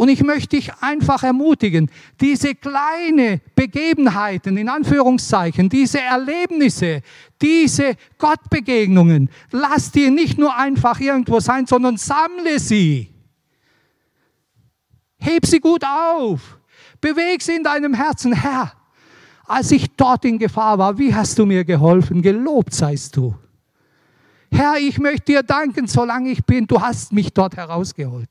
Und 0.00 0.08
ich 0.08 0.22
möchte 0.22 0.56
dich 0.56 0.72
einfach 0.80 1.24
ermutigen, 1.24 1.90
diese 2.22 2.54
kleine 2.54 3.42
Begebenheiten, 3.54 4.56
in 4.56 4.70
Anführungszeichen, 4.70 5.68
diese 5.68 6.00
Erlebnisse, 6.00 7.02
diese 7.42 7.96
Gottbegegnungen, 8.16 9.28
lass 9.50 9.90
dir 9.92 10.10
nicht 10.10 10.38
nur 10.38 10.56
einfach 10.56 10.98
irgendwo 11.00 11.38
sein, 11.38 11.66
sondern 11.66 11.98
sammle 11.98 12.58
sie. 12.58 13.10
Heb 15.18 15.44
sie 15.44 15.60
gut 15.60 15.84
auf. 15.84 16.58
Beweg 17.02 17.42
sie 17.42 17.56
in 17.56 17.62
deinem 17.62 17.92
Herzen. 17.92 18.32
Herr, 18.32 18.72
als 19.44 19.70
ich 19.70 19.86
dort 19.98 20.24
in 20.24 20.38
Gefahr 20.38 20.78
war, 20.78 20.96
wie 20.96 21.14
hast 21.14 21.38
du 21.38 21.44
mir 21.44 21.62
geholfen? 21.62 22.22
Gelobt 22.22 22.72
seist 22.72 23.18
du. 23.18 23.34
Herr, 24.50 24.78
ich 24.78 24.98
möchte 24.98 25.32
dir 25.32 25.42
danken, 25.42 25.86
solange 25.86 26.30
ich 26.30 26.42
bin. 26.42 26.66
Du 26.66 26.80
hast 26.80 27.12
mich 27.12 27.34
dort 27.34 27.54
herausgeholt. 27.54 28.30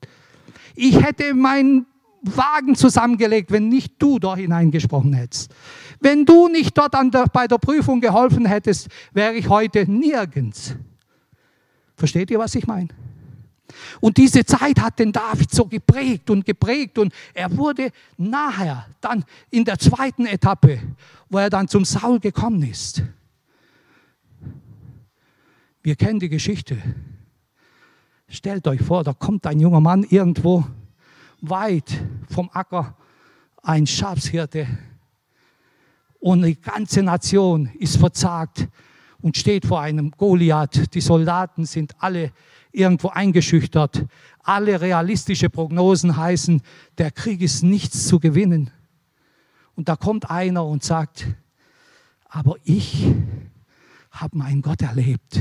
Ich 0.74 1.02
hätte 1.02 1.34
mein 1.34 1.86
Wagen 2.22 2.74
zusammengelegt, 2.74 3.50
wenn 3.50 3.68
nicht 3.68 3.94
du 3.98 4.18
da 4.18 4.36
hineingesprochen 4.36 5.12
hättest. 5.12 5.54
Wenn 6.00 6.24
du 6.24 6.48
nicht 6.48 6.76
dort 6.76 6.94
der, 6.94 7.26
bei 7.32 7.46
der 7.46 7.58
Prüfung 7.58 8.00
geholfen 8.00 8.46
hättest, 8.46 8.88
wäre 9.12 9.34
ich 9.34 9.48
heute 9.48 9.90
nirgends. 9.90 10.76
Versteht 11.96 12.30
ihr, 12.30 12.38
was 12.38 12.54
ich 12.54 12.66
meine? 12.66 12.88
Und 14.00 14.16
diese 14.16 14.44
Zeit 14.44 14.80
hat 14.80 14.98
den 14.98 15.12
David 15.12 15.50
so 15.50 15.66
geprägt 15.66 16.30
und 16.30 16.44
geprägt 16.44 16.98
und 16.98 17.12
er 17.34 17.56
wurde 17.56 17.90
nachher, 18.16 18.86
dann 19.00 19.24
in 19.50 19.64
der 19.64 19.78
zweiten 19.78 20.26
Etappe, 20.26 20.80
wo 21.28 21.38
er 21.38 21.50
dann 21.50 21.68
zum 21.68 21.84
Saul 21.84 22.18
gekommen 22.18 22.62
ist. 22.62 23.02
Wir 25.82 25.96
kennen 25.96 26.20
die 26.20 26.28
Geschichte. 26.28 26.76
Stellt 28.32 28.68
euch 28.68 28.80
vor, 28.80 29.02
da 29.02 29.12
kommt 29.12 29.44
ein 29.46 29.58
junger 29.58 29.80
Mann 29.80 30.04
irgendwo 30.04 30.64
weit 31.40 32.00
vom 32.28 32.48
Acker, 32.52 32.96
ein 33.60 33.88
Schafshirte, 33.88 34.68
und 36.20 36.42
die 36.42 36.60
ganze 36.60 37.02
Nation 37.02 37.70
ist 37.78 37.96
verzagt 37.96 38.68
und 39.20 39.36
steht 39.36 39.66
vor 39.66 39.80
einem 39.80 40.12
Goliath. 40.12 40.94
Die 40.94 41.00
Soldaten 41.00 41.64
sind 41.64 41.94
alle 41.98 42.30
irgendwo 42.72 43.08
eingeschüchtert. 43.08 44.06
Alle 44.42 44.80
realistische 44.80 45.50
Prognosen 45.50 46.16
heißen, 46.16 46.62
der 46.98 47.10
Krieg 47.10 47.40
ist 47.40 47.62
nichts 47.62 48.06
zu 48.06 48.20
gewinnen. 48.20 48.70
Und 49.74 49.88
da 49.88 49.96
kommt 49.96 50.30
einer 50.30 50.64
und 50.66 50.84
sagt, 50.84 51.26
aber 52.28 52.56
ich 52.64 53.12
habe 54.10 54.36
meinen 54.36 54.62
Gott 54.62 54.82
erlebt. 54.82 55.40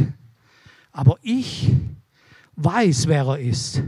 Aber 0.91 1.17
ich 1.21 1.71
weiß, 2.63 3.07
wer 3.07 3.25
er 3.25 3.39
ist. 3.39 3.81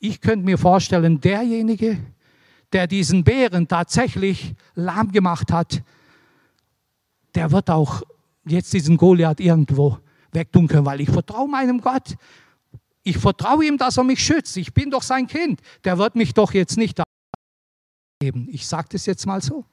Ich 0.00 0.20
könnte 0.20 0.44
mir 0.44 0.58
vorstellen, 0.58 1.20
derjenige, 1.20 1.98
der 2.72 2.86
diesen 2.86 3.24
Bären 3.24 3.66
tatsächlich 3.66 4.54
lahm 4.74 5.10
gemacht 5.10 5.52
hat, 5.52 5.82
der 7.34 7.50
wird 7.50 7.70
auch 7.70 8.02
jetzt 8.46 8.72
diesen 8.72 8.96
Goliath 8.96 9.40
irgendwo 9.40 9.98
wegtun 10.32 10.68
können, 10.68 10.86
weil 10.86 11.00
ich 11.00 11.10
vertraue 11.10 11.48
meinem 11.48 11.80
Gott. 11.80 12.16
Ich 13.02 13.18
vertraue 13.18 13.64
ihm, 13.64 13.78
dass 13.78 13.96
er 13.96 14.04
mich 14.04 14.20
schützt. 14.20 14.56
Ich 14.56 14.74
bin 14.74 14.90
doch 14.90 15.02
sein 15.02 15.26
Kind. 15.26 15.60
Der 15.84 15.98
wird 15.98 16.14
mich 16.14 16.34
doch 16.34 16.52
jetzt 16.52 16.76
nicht 16.76 17.00
geben. 18.20 18.48
Ich 18.50 18.66
sage 18.66 18.88
das 18.92 19.06
jetzt 19.06 19.26
mal 19.26 19.40
so. 19.40 19.64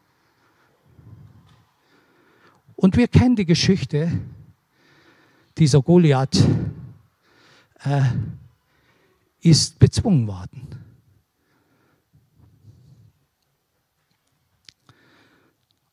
Und 2.75 2.95
wir 2.97 3.07
kennen 3.07 3.35
die 3.35 3.45
Geschichte 3.45 4.11
dieser 5.57 5.81
Goliath 5.81 6.45
äh, 7.85 8.03
ist 9.41 9.79
bezwungen 9.79 10.27
worden. 10.27 10.67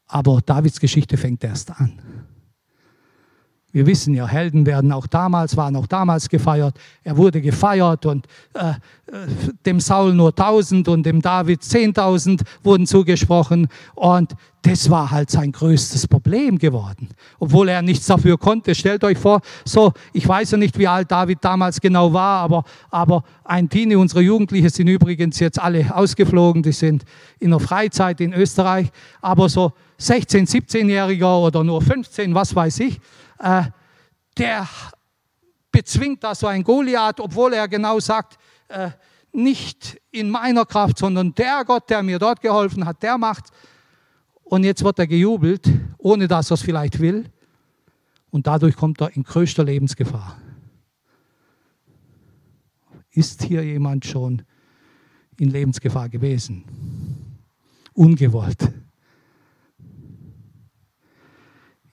Aber 0.06 0.40
Davids 0.42 0.78
Geschichte 0.78 1.16
fängt 1.16 1.42
erst 1.42 1.70
an. 1.70 2.21
Wir 3.72 3.86
wissen 3.86 4.14
ja, 4.14 4.26
Helden 4.26 4.66
werden 4.66 4.92
auch 4.92 5.06
damals, 5.06 5.56
waren 5.56 5.76
auch 5.76 5.86
damals 5.86 6.28
gefeiert. 6.28 6.74
Er 7.04 7.16
wurde 7.16 7.40
gefeiert 7.40 8.04
und 8.04 8.26
äh, 8.52 8.70
äh 8.70 8.74
dem 9.64 9.80
Saul 9.80 10.12
nur 10.12 10.28
1000 10.28 10.88
und 10.88 11.04
dem 11.04 11.22
David 11.22 11.62
10.000 11.62 12.42
wurden 12.62 12.86
zugesprochen. 12.86 13.68
Und 13.94 14.34
das 14.62 14.90
war 14.90 15.10
halt 15.10 15.30
sein 15.30 15.52
größtes 15.52 16.06
Problem 16.06 16.58
geworden, 16.58 17.08
obwohl 17.40 17.68
er 17.68 17.82
nichts 17.82 18.06
dafür 18.06 18.38
konnte. 18.38 18.74
Stellt 18.74 19.02
euch 19.04 19.18
vor, 19.18 19.40
so, 19.64 19.92
ich 20.12 20.26
weiß 20.26 20.52
ja 20.52 20.58
nicht, 20.58 20.78
wie 20.78 20.86
alt 20.86 21.10
David 21.10 21.38
damals 21.40 21.80
genau 21.80 22.12
war, 22.12 22.42
aber, 22.42 22.64
aber 22.90 23.24
ein 23.44 23.68
Teenie, 23.68 23.96
unsere 23.96 24.20
Jugendlichen 24.20 24.68
sind 24.68 24.86
übrigens 24.86 25.40
jetzt 25.40 25.58
alle 25.58 25.94
ausgeflogen, 25.94 26.62
die 26.62 26.72
sind 26.72 27.04
in 27.40 27.50
der 27.50 27.58
Freizeit 27.58 28.20
in 28.20 28.32
Österreich, 28.32 28.90
aber 29.20 29.48
so 29.48 29.72
16, 29.98 30.46
17-Jähriger 30.46 31.38
oder 31.38 31.64
nur 31.64 31.82
15, 31.82 32.34
was 32.34 32.54
weiß 32.54 32.80
ich, 32.80 33.00
äh, 33.42 33.64
der 34.38 34.68
bezwingt 35.70 36.22
da 36.24 36.34
so 36.34 36.46
ein 36.46 36.62
Goliath, 36.62 37.20
obwohl 37.20 37.52
er 37.54 37.68
genau 37.68 37.98
sagt, 38.00 38.38
äh, 38.68 38.90
nicht 39.32 40.00
in 40.10 40.30
meiner 40.30 40.64
Kraft, 40.64 40.98
sondern 40.98 41.34
der 41.34 41.64
Gott, 41.64 41.88
der 41.90 42.02
mir 42.02 42.18
dort 42.18 42.40
geholfen 42.40 42.84
hat, 42.86 43.02
der 43.02 43.18
macht. 43.18 43.46
Und 44.44 44.64
jetzt 44.64 44.84
wird 44.84 44.98
er 44.98 45.06
gejubelt, 45.06 45.68
ohne 45.98 46.28
dass 46.28 46.50
er 46.50 46.54
es 46.54 46.62
vielleicht 46.62 47.00
will. 47.00 47.30
Und 48.30 48.46
dadurch 48.46 48.76
kommt 48.76 49.00
er 49.00 49.14
in 49.16 49.24
größter 49.24 49.64
Lebensgefahr. 49.64 50.36
Ist 53.10 53.42
hier 53.42 53.64
jemand 53.64 54.06
schon 54.06 54.42
in 55.38 55.50
Lebensgefahr 55.50 56.08
gewesen? 56.08 56.64
Ungewollt. 57.94 58.72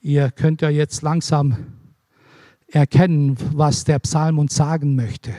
Ihr 0.01 0.31
könnt 0.31 0.61
ja 0.61 0.69
jetzt 0.69 1.01
langsam 1.01 1.57
erkennen, 2.67 3.35
was 3.53 3.83
der 3.83 3.99
Psalm 3.99 4.39
uns 4.39 4.55
sagen 4.55 4.95
möchte. 4.95 5.33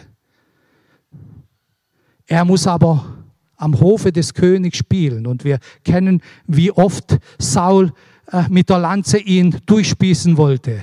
Er 2.27 2.44
muss 2.44 2.66
aber 2.66 3.25
am 3.57 3.79
Hofe 3.79 4.12
des 4.12 4.35
Königs 4.35 4.79
spielen. 4.79 5.27
Und 5.27 5.44
wir 5.44 5.59
kennen, 5.85 6.23
wie 6.46 6.70
oft 6.73 7.18
Saul 7.38 7.92
äh, 8.33 8.44
mit 8.49 8.68
der 8.70 8.79
Lanze 8.79 9.18
ihn 9.18 9.57
durchspießen 9.66 10.37
wollte. 10.37 10.83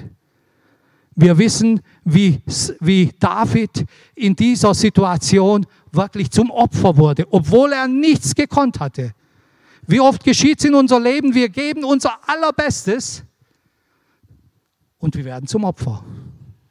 Wir 1.16 1.38
wissen, 1.38 1.82
wie, 2.04 2.42
wie 2.80 3.12
David 3.20 3.86
in 4.14 4.36
dieser 4.36 4.76
Situation 4.76 5.66
wirklich 5.92 6.30
zum 6.30 6.52
Opfer 6.52 6.96
wurde, 6.96 7.26
obwohl 7.32 7.72
er 7.74 7.88
nichts 7.88 8.36
gekonnt 8.36 8.80
hatte. 8.80 9.14
Wie 9.88 10.00
oft 10.00 10.24
geschieht 10.24 10.60
es 10.60 10.66
in 10.66 10.76
unser 10.76 11.00
Leben, 11.00 11.34
wir 11.34 11.50
geben 11.50 11.84
unser 11.84 12.20
Allerbestes 12.28 13.24
und 14.98 15.16
wir 15.16 15.26
werden 15.26 15.48
zum 15.48 15.64
Opfer. 15.64 16.04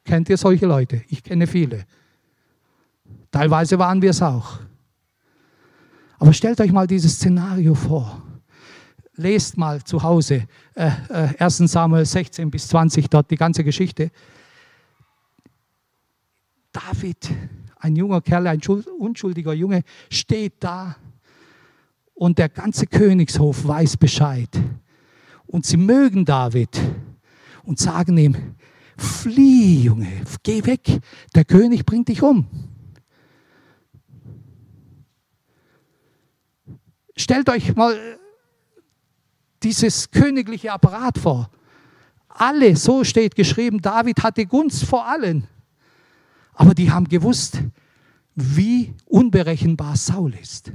Kennt 0.04 0.28
ihr 0.28 0.36
solche 0.36 0.66
Leute? 0.66 1.02
Ich 1.08 1.22
kenne 1.22 1.46
viele. 1.46 1.84
Teilweise 3.30 3.78
waren 3.78 4.00
wir 4.00 4.10
es 4.10 4.22
auch. 4.22 4.60
Aber 6.18 6.32
stellt 6.32 6.60
euch 6.60 6.72
mal 6.72 6.86
dieses 6.86 7.14
Szenario 7.14 7.74
vor. 7.74 8.22
Lest 9.16 9.56
mal 9.56 9.82
zu 9.82 10.02
Hause 10.02 10.46
äh, 10.74 10.90
äh, 11.08 11.34
1 11.38 11.58
Samuel 11.58 12.04
16 12.04 12.50
bis 12.50 12.68
20, 12.68 13.08
dort 13.08 13.30
die 13.30 13.36
ganze 13.36 13.64
Geschichte. 13.64 14.10
David, 16.72 17.30
ein 17.78 17.96
junger 17.96 18.20
Kerl, 18.20 18.46
ein 18.46 18.60
unschuldiger 18.98 19.54
Junge, 19.54 19.82
steht 20.10 20.54
da 20.60 20.96
und 22.14 22.38
der 22.38 22.48
ganze 22.48 22.86
Königshof 22.86 23.66
weiß 23.66 23.96
Bescheid. 23.96 24.50
Und 25.46 25.64
sie 25.64 25.76
mögen 25.76 26.24
David 26.24 26.78
und 27.66 27.78
sagen 27.78 28.16
ihm, 28.16 28.36
flieh, 28.96 29.82
Junge, 29.82 30.22
geh 30.42 30.64
weg, 30.64 31.00
der 31.34 31.44
König 31.44 31.84
bringt 31.84 32.08
dich 32.08 32.22
um. 32.22 32.46
Stellt 37.16 37.48
euch 37.48 37.74
mal 37.74 37.96
dieses 39.62 40.10
königliche 40.10 40.72
Apparat 40.72 41.18
vor. 41.18 41.50
Alle, 42.28 42.76
so 42.76 43.04
steht 43.04 43.34
geschrieben, 43.34 43.80
David 43.80 44.22
hatte 44.22 44.46
Gunst 44.46 44.84
vor 44.84 45.06
allen. 45.06 45.48
Aber 46.54 46.74
die 46.74 46.90
haben 46.90 47.08
gewusst, 47.08 47.62
wie 48.34 48.94
unberechenbar 49.06 49.96
Saul 49.96 50.34
ist. 50.34 50.72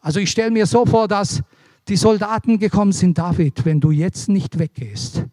Also 0.00 0.20
ich 0.20 0.30
stelle 0.30 0.50
mir 0.50 0.66
so 0.66 0.86
vor, 0.86 1.08
dass 1.08 1.42
die 1.88 1.96
Soldaten 1.96 2.58
gekommen 2.58 2.92
sind, 2.92 3.18
David, 3.18 3.64
wenn 3.64 3.80
du 3.80 3.90
jetzt 3.90 4.28
nicht 4.28 4.58
weggehst, 4.58 5.24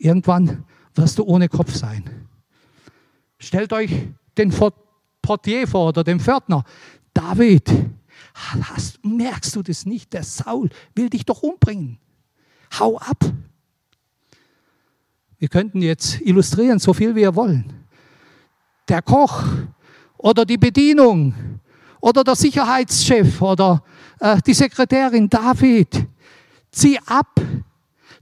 Irgendwann 0.00 0.64
wirst 0.94 1.18
du 1.18 1.24
ohne 1.24 1.48
Kopf 1.48 1.74
sein. 1.74 2.04
Stellt 3.38 3.72
euch 3.72 3.90
den 4.36 4.52
Portier 5.20 5.68
vor 5.68 5.88
oder 5.88 6.02
den 6.02 6.18
Pförtner. 6.18 6.64
David, 7.12 7.70
hast, 8.34 9.04
merkst 9.04 9.54
du 9.54 9.62
das 9.62 9.84
nicht? 9.84 10.12
Der 10.14 10.24
Saul 10.24 10.70
will 10.94 11.10
dich 11.10 11.26
doch 11.26 11.42
umbringen. 11.42 11.98
Hau 12.78 12.98
ab. 12.98 13.24
Wir 15.38 15.48
könnten 15.48 15.82
jetzt 15.82 16.20
illustrieren, 16.22 16.78
so 16.78 16.94
viel 16.94 17.14
wir 17.14 17.34
wollen. 17.34 17.86
Der 18.88 19.02
Koch 19.02 19.44
oder 20.16 20.46
die 20.46 20.58
Bedienung 20.58 21.34
oder 22.00 22.24
der 22.24 22.36
Sicherheitschef 22.36 23.42
oder 23.42 23.82
äh, 24.18 24.40
die 24.46 24.54
Sekretärin 24.54 25.28
David, 25.28 26.06
zieh 26.70 26.98
ab. 27.04 27.38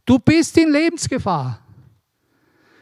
Du 0.05 0.19
bist 0.19 0.57
in 0.57 0.73
Lebensgefahr. 0.73 1.61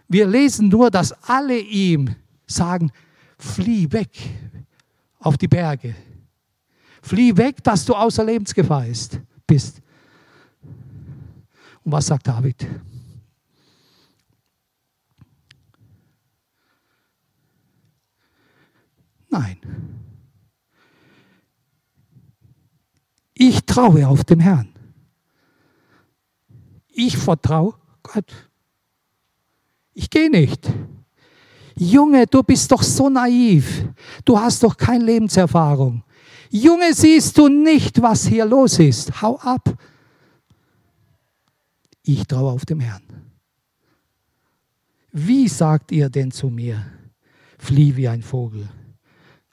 Wir 0.09 0.27
lesen 0.27 0.69
nur, 0.69 0.91
dass 0.91 1.13
alle 1.29 1.59
ihm 1.59 2.15
sagen, 2.47 2.93
flieh 3.39 3.91
weg 3.91 4.11
auf 5.19 5.37
die 5.37 5.49
Berge. 5.49 5.95
Flieh 7.03 7.37
weg, 7.37 7.63
dass 7.63 7.85
du 7.85 7.95
außer 7.95 8.25
Lebensgefahr 8.25 8.85
bist. 9.47 9.81
Und 11.85 11.93
was 11.93 12.07
sagt 12.07 12.27
David? 12.27 12.67
Nein. 19.29 19.59
Ich 23.35 23.65
traue 23.67 24.09
auf 24.09 24.25
dem 24.25 24.41
Herrn. 24.41 24.73
Ich 26.89 27.17
vertraue 27.17 27.75
Gott. 28.03 28.46
Ich 29.99 30.11
gehe 30.11 30.31
nicht. 30.31 30.71
Junge, 31.75 32.27
du 32.27 32.43
bist 32.43 32.71
doch 32.71 32.83
so 32.83 33.09
naiv. 33.09 33.89
Du 34.27 34.39
hast 34.39 34.63
doch 34.63 34.77
keine 34.77 35.05
Lebenserfahrung. 35.05 36.05
Junge, 36.51 36.93
siehst 36.93 37.37
du 37.39 37.49
nicht, 37.49 38.01
was 38.03 38.27
hier 38.27 38.45
los 38.45 38.79
ist? 38.79 39.23
Hau 39.23 39.39
ab. 39.39 39.75
Ich 42.03 42.27
traue 42.27 42.53
auf 42.53 42.67
dem 42.67 42.81
Herrn. 42.81 43.03
Wie 45.13 45.49
sagt 45.49 45.93
ihr 45.93 46.11
denn 46.11 46.31
zu 46.31 46.51
mir, 46.51 46.85
flieh 47.59 47.97
wie 47.97 48.07
ein 48.07 48.23
Vogel 48.23 48.69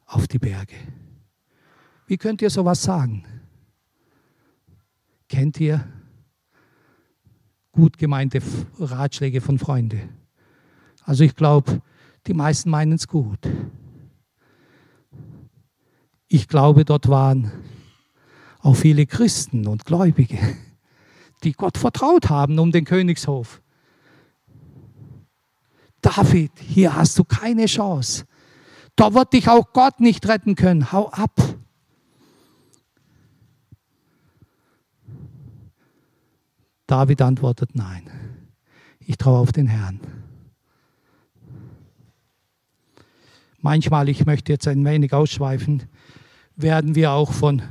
auf 0.05 0.27
die 0.27 0.39
Berge? 0.39 0.75
Wie 2.05 2.17
könnt 2.17 2.41
ihr 2.41 2.49
sowas 2.49 2.83
sagen? 2.83 3.23
Kennt 5.29 5.57
ihr 5.61 5.87
gut 7.71 7.97
gemeinte 7.97 8.41
Ratschläge 8.77 9.39
von 9.39 9.57
Freunden? 9.57 10.22
Also 11.05 11.23
ich 11.23 11.35
glaube, 11.35 11.81
die 12.27 12.33
meisten 12.33 12.69
meinen 12.69 12.93
es 12.93 13.07
gut. 13.07 13.39
Ich 16.27 16.47
glaube, 16.47 16.85
dort 16.85 17.09
waren 17.09 17.51
auch 18.59 18.75
viele 18.75 19.05
Christen 19.05 19.67
und 19.67 19.85
Gläubige, 19.85 20.39
die 21.43 21.51
Gott 21.51 21.77
vertraut 21.77 22.29
haben 22.29 22.57
um 22.59 22.71
den 22.71 22.85
Königshof. 22.85 23.61
David, 26.01 26.51
hier 26.59 26.95
hast 26.95 27.17
du 27.19 27.23
keine 27.23 27.65
Chance. 27.65 28.25
Da 28.95 29.13
wird 29.13 29.33
dich 29.33 29.49
auch 29.49 29.73
Gott 29.73 29.99
nicht 29.99 30.27
retten 30.27 30.55
können. 30.55 30.91
Hau 30.91 31.09
ab. 31.09 31.39
David 36.87 37.21
antwortet 37.21 37.71
nein. 37.73 38.09
Ich 38.99 39.17
traue 39.17 39.39
auf 39.39 39.51
den 39.51 39.67
Herrn. 39.67 39.99
Manchmal, 43.65 44.09
ich 44.09 44.25
möchte 44.25 44.51
jetzt 44.51 44.67
ein 44.67 44.83
wenig 44.83 45.13
ausschweifen, 45.13 45.83
werden 46.57 46.95
wir 46.95 47.13
auch 47.13 47.31
von 47.31 47.61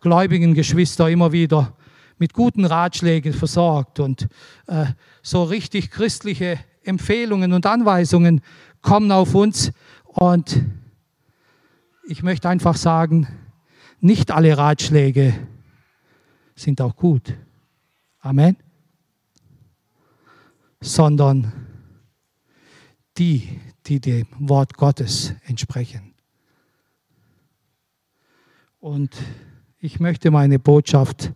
gläubigen 0.00 0.54
Geschwistern 0.54 1.12
immer 1.12 1.32
wieder 1.32 1.76
mit 2.16 2.32
guten 2.32 2.64
Ratschlägen 2.64 3.34
versorgt 3.34 4.00
und 4.00 4.28
äh, 4.66 4.86
so 5.20 5.42
richtig 5.42 5.90
christliche 5.90 6.58
Empfehlungen 6.84 7.52
und 7.52 7.66
Anweisungen 7.66 8.40
kommen 8.80 9.12
auf 9.12 9.34
uns. 9.34 9.72
Und 10.06 10.64
ich 12.08 12.22
möchte 12.22 12.48
einfach 12.48 12.76
sagen, 12.78 13.28
nicht 14.00 14.30
alle 14.30 14.56
Ratschläge 14.56 15.34
sind 16.54 16.80
auch 16.80 16.96
gut. 16.96 17.34
Amen. 18.20 18.56
Sondern 20.80 21.52
die, 23.18 23.60
die 23.86 24.00
dem 24.00 24.26
Wort 24.38 24.76
Gottes 24.76 25.34
entsprechen. 25.44 26.14
Und 28.80 29.16
ich 29.78 30.00
möchte 30.00 30.30
meine 30.30 30.58
Botschaft 30.58 31.32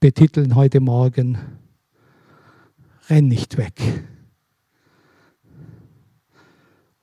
betiteln 0.00 0.54
heute 0.54 0.80
Morgen, 0.80 1.38
renn 3.08 3.28
nicht 3.28 3.56
weg. 3.56 3.74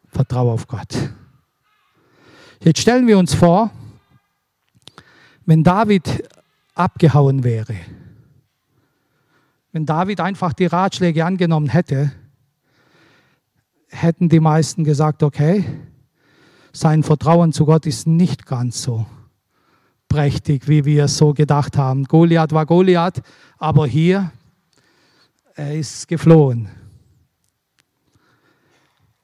Vertraue 0.08 0.52
auf 0.52 0.68
Gott. 0.68 0.96
Jetzt 2.64 2.80
stellen 2.80 3.08
wir 3.08 3.18
uns 3.18 3.34
vor, 3.34 3.72
wenn 5.46 5.64
David 5.64 6.30
abgehauen 6.76 7.44
wäre, 7.44 7.76
wenn 9.72 9.86
David 9.86 10.22
einfach 10.22 10.54
die 10.54 10.68
Ratschläge 10.68 11.26
angenommen 11.26 11.70
hätte, 11.70 12.12
hätten 13.94 14.30
die 14.30 14.40
meisten 14.40 14.84
gesagt, 14.84 15.24
okay, 15.24 15.64
sein 16.72 17.04
Vertrauen 17.04 17.54
zu 17.54 17.66
Gott 17.66 17.86
ist 17.86 18.08
nicht 18.08 18.46
ganz 18.46 18.82
so 18.82 19.06
prächtig, 20.08 20.68
wie 20.68 20.86
wir 20.86 21.06
es 21.06 21.18
so 21.18 21.34
gedacht 21.34 21.78
haben. 21.78 22.04
Goliath 22.06 22.52
war 22.52 22.66
Goliath, 22.66 23.22
aber 23.58 23.88
hier, 23.88 24.32
er 25.56 25.76
ist 25.76 26.08
geflohen. 26.08 26.70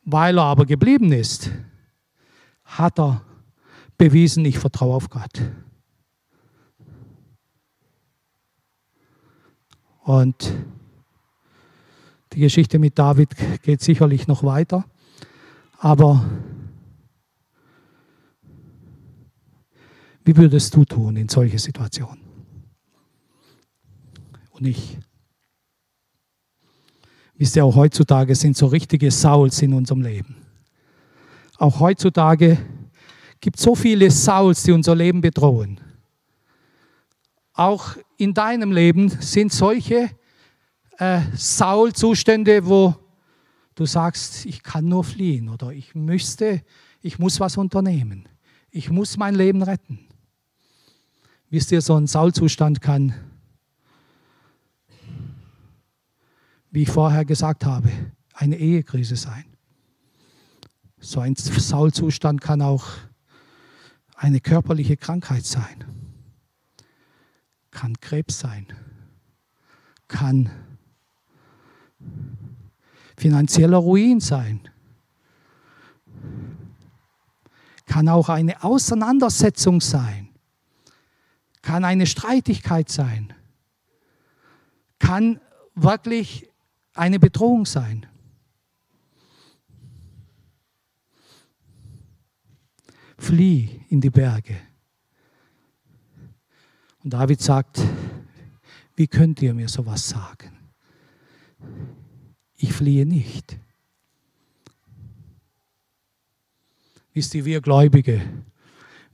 Weil 0.04 0.38
er 0.38 0.46
aber 0.46 0.66
geblieben 0.66 1.12
ist, 1.12 1.52
hat 2.64 3.00
er 3.00 3.22
bewiesen, 3.98 4.46
ich 4.46 4.58
vertraue 4.58 4.96
auf 4.96 5.10
Gott. 5.10 5.42
Und 10.04 10.56
die 12.34 12.42
Geschichte 12.42 12.80
mit 12.80 12.98
David 12.98 13.30
geht 13.64 13.82
sicherlich 13.82 14.28
noch 14.28 14.44
weiter, 14.44 14.86
aber 15.78 16.30
wie 20.24 20.38
würdest 20.38 20.76
du 20.76 20.86
tun 20.86 21.16
in 21.16 21.28
solche 21.30 21.58
Situationen? 21.58 22.20
Und 24.52 24.68
ich. 24.68 24.98
Wisst 27.36 27.56
ihr, 27.56 27.64
auch 27.64 27.76
heutzutage 27.76 28.36
sind 28.36 28.58
so 28.58 28.68
richtige 28.68 29.10
Sauls 29.10 29.62
in 29.62 29.74
unserem 29.74 30.02
Leben. 30.02 30.36
Auch 31.58 31.80
heutzutage 31.80 32.58
gibt 33.40 33.58
es 33.58 33.64
so 33.64 33.76
viele 33.76 34.12
Sauls, 34.12 34.64
die 34.64 34.74
unser 34.74 34.96
Leben 34.96 35.22
bedrohen. 35.22 35.80
Auch 37.54 37.96
in 38.18 38.34
deinem 38.34 38.72
Leben 38.72 39.10
sind 39.10 39.52
solche 39.54 40.10
äh, 41.00 41.22
Saul-Zustände, 41.34 42.66
wo 42.66 42.94
du 43.76 43.86
sagst, 43.86 44.46
ich 44.46 44.62
kann 44.62 44.88
nur 44.88 45.04
fliehen 45.04 45.50
oder 45.50 45.72
ich 45.72 45.96
müsste, 45.96 46.62
ich 47.02 47.18
muss 47.18 47.40
was 47.40 47.58
unternehmen. 47.58 48.28
Ich 48.70 48.90
muss 48.90 49.18
mein 49.18 49.34
Leben 49.34 49.64
retten. 49.64 50.00
Wisst 51.50 51.72
ihr, 51.72 51.82
so 51.82 51.96
ein 51.96 52.06
Saul-Zustand 52.06 52.82
kann, 52.82 53.16
wie 56.70 56.84
ich 56.84 56.90
vorher 56.92 57.26
gesagt 57.26 57.66
habe, 57.66 57.90
eine 58.34 58.58
Ehekrise 58.58 59.16
sein. 59.16 59.46
So 61.00 61.22
ein 61.22 61.36
Saul-Zustand 61.36 62.42
kann 62.42 62.62
auch 62.62 62.86
eine 64.16 64.42
körperliche 64.42 64.98
Krankheit 64.98 65.46
sein, 65.46 65.86
kann 67.72 68.00
Krebs 68.02 68.40
sein, 68.40 68.68
kann 70.10 70.52
finanzieller 73.18 73.78
Ruin 73.78 74.20
sein. 74.20 74.70
Kann 77.86 78.08
auch 78.08 78.30
eine 78.30 78.64
Auseinandersetzung 78.64 79.82
sein. 79.82 80.30
Kann 81.62 81.84
eine 81.84 82.06
Streitigkeit 82.06 82.90
sein. 82.90 83.34
Kann 85.00 85.42
wirklich 85.76 86.50
eine 86.94 87.20
Bedrohung 87.20 87.66
sein. 87.66 88.06
Flieh 93.18 93.82
in 93.90 94.00
die 94.02 94.10
Berge. 94.10 94.56
Und 97.04 97.14
David 97.14 97.42
sagt, 97.42 97.82
wie 98.96 99.08
könnt 99.08 99.42
ihr 99.42 99.54
mir 99.54 99.68
sowas 99.68 100.08
sagen? 100.08 100.59
Ich 102.56 102.74
fliehe 102.74 103.06
nicht. 103.06 103.58
Wisst 107.14 107.34
ihr, 107.36 107.46
wir 107.46 107.62
Gläubige, 107.62 108.22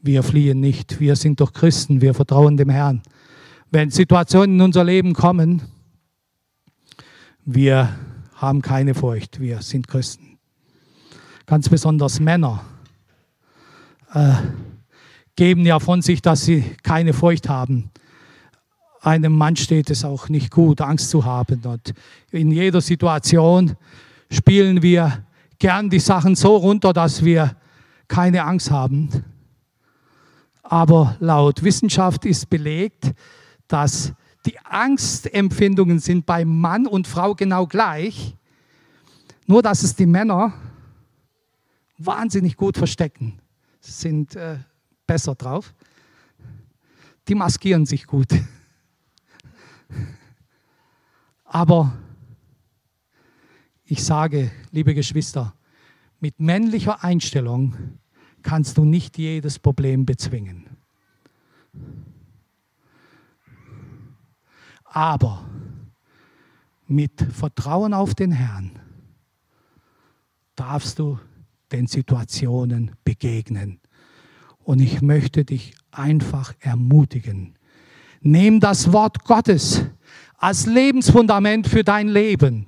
wir 0.02 0.24
fliehen 0.24 0.60
nicht. 0.60 1.00
Wir 1.00 1.16
sind 1.16 1.40
doch 1.40 1.54
Christen, 1.54 2.02
wir 2.02 2.14
vertrauen 2.14 2.58
dem 2.58 2.70
Herrn. 2.70 3.02
Wenn 3.72 3.90
Situationen 3.90 4.58
in 4.58 4.62
unser 4.62 4.84
Leben 4.84 5.14
kommen, 5.14 5.62
wir 7.46 7.98
haben 8.36 8.62
keine 8.62 8.94
Furcht, 8.94 9.40
wir 9.40 9.62
sind 9.62 9.88
Christen. 9.88 10.38
Ganz 11.46 11.70
besonders 11.70 12.20
Männer 12.20 12.66
äh, 14.14 14.34
geben 15.36 15.66
ja 15.66 15.80
von 15.80 16.02
sich, 16.02 16.22
dass 16.22 16.46
sie 16.46 16.64
keine 16.84 17.14
Furcht 17.14 17.50
haben 17.50 17.92
einem 19.06 19.34
Mann 19.34 19.56
steht 19.56 19.90
es 19.92 20.04
auch 20.04 20.30
nicht 20.30 20.52
gut, 20.52 20.82
Angst 20.82 21.10
zu 21.10 21.24
haben. 21.26 21.62
Und 21.64 21.94
in 22.32 22.52
jeder 22.52 22.82
Situation 22.82 23.76
spielen 24.32 24.82
wir 24.82 25.24
gern 25.60 25.90
die 25.90 26.00
Sachen 26.00 26.36
so 26.36 26.58
runter, 26.58 26.92
dass 26.92 27.24
wir 27.24 27.56
keine 28.08 28.44
Angst 28.44 28.72
haben. 28.72 29.10
Aber 30.64 31.16
laut 31.20 31.62
Wissenschaft 31.64 32.26
ist 32.26 32.50
belegt, 32.50 33.14
dass 33.68 34.14
die 34.46 34.58
Angstempfindungen 34.60 36.00
sind 36.00 36.26
bei 36.26 36.44
Mann 36.44 36.88
und 36.88 37.08
Frau 37.08 37.36
genau 37.36 37.68
gleich, 37.68 38.36
nur 39.46 39.62
dass 39.62 39.84
es 39.84 39.96
die 39.96 40.06
Männer 40.08 40.54
wahnsinnig 41.98 42.58
gut 42.58 42.78
verstecken, 42.78 43.40
sind 43.80 44.36
äh, 44.36 44.58
besser 45.06 45.36
drauf. 45.36 45.74
die 47.28 47.36
maskieren 47.36 47.86
sich 47.86 48.06
gut. 48.06 48.30
Aber 51.46 51.98
ich 53.84 54.04
sage, 54.04 54.52
liebe 54.72 54.94
Geschwister, 54.94 55.54
mit 56.20 56.40
männlicher 56.40 57.04
Einstellung 57.04 57.76
kannst 58.42 58.78
du 58.78 58.86
nicht 58.86 59.18
jedes 59.18 59.60
Problem 59.60 60.06
bezwingen. 60.06 60.66
Aber 64.86 65.46
mit 66.88 67.22
Vertrauen 67.22 67.94
auf 67.94 68.16
den 68.16 68.32
Herrn 68.32 68.80
darfst 70.56 71.00
du 71.00 71.20
den 71.72 71.88
Situationen 71.88 72.92
begegnen. 73.04 73.80
Und 74.64 74.80
ich 74.80 75.02
möchte 75.02 75.46
dich 75.46 75.76
einfach 75.92 76.54
ermutigen. 76.60 77.58
Nimm 78.28 78.60
das 78.60 78.92
Wort 78.92 79.24
Gottes 79.24 79.86
als 80.40 80.66
Lebensfundament 80.66 81.68
für 81.68 81.84
dein 81.84 82.08
Leben. 82.08 82.66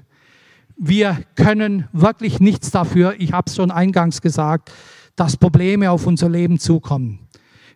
Wir 0.77 1.17
können 1.33 1.87
wirklich 1.93 2.39
nichts 2.39 2.69
dafür, 2.69 3.15
ich 3.17 3.33
habe 3.33 3.49
es 3.49 3.55
schon 3.55 3.71
eingangs 3.71 4.21
gesagt, 4.21 4.71
dass 5.15 5.35
Probleme 5.35 5.89
auf 5.89 6.05
unser 6.05 6.29
Leben 6.29 6.59
zukommen. 6.59 7.27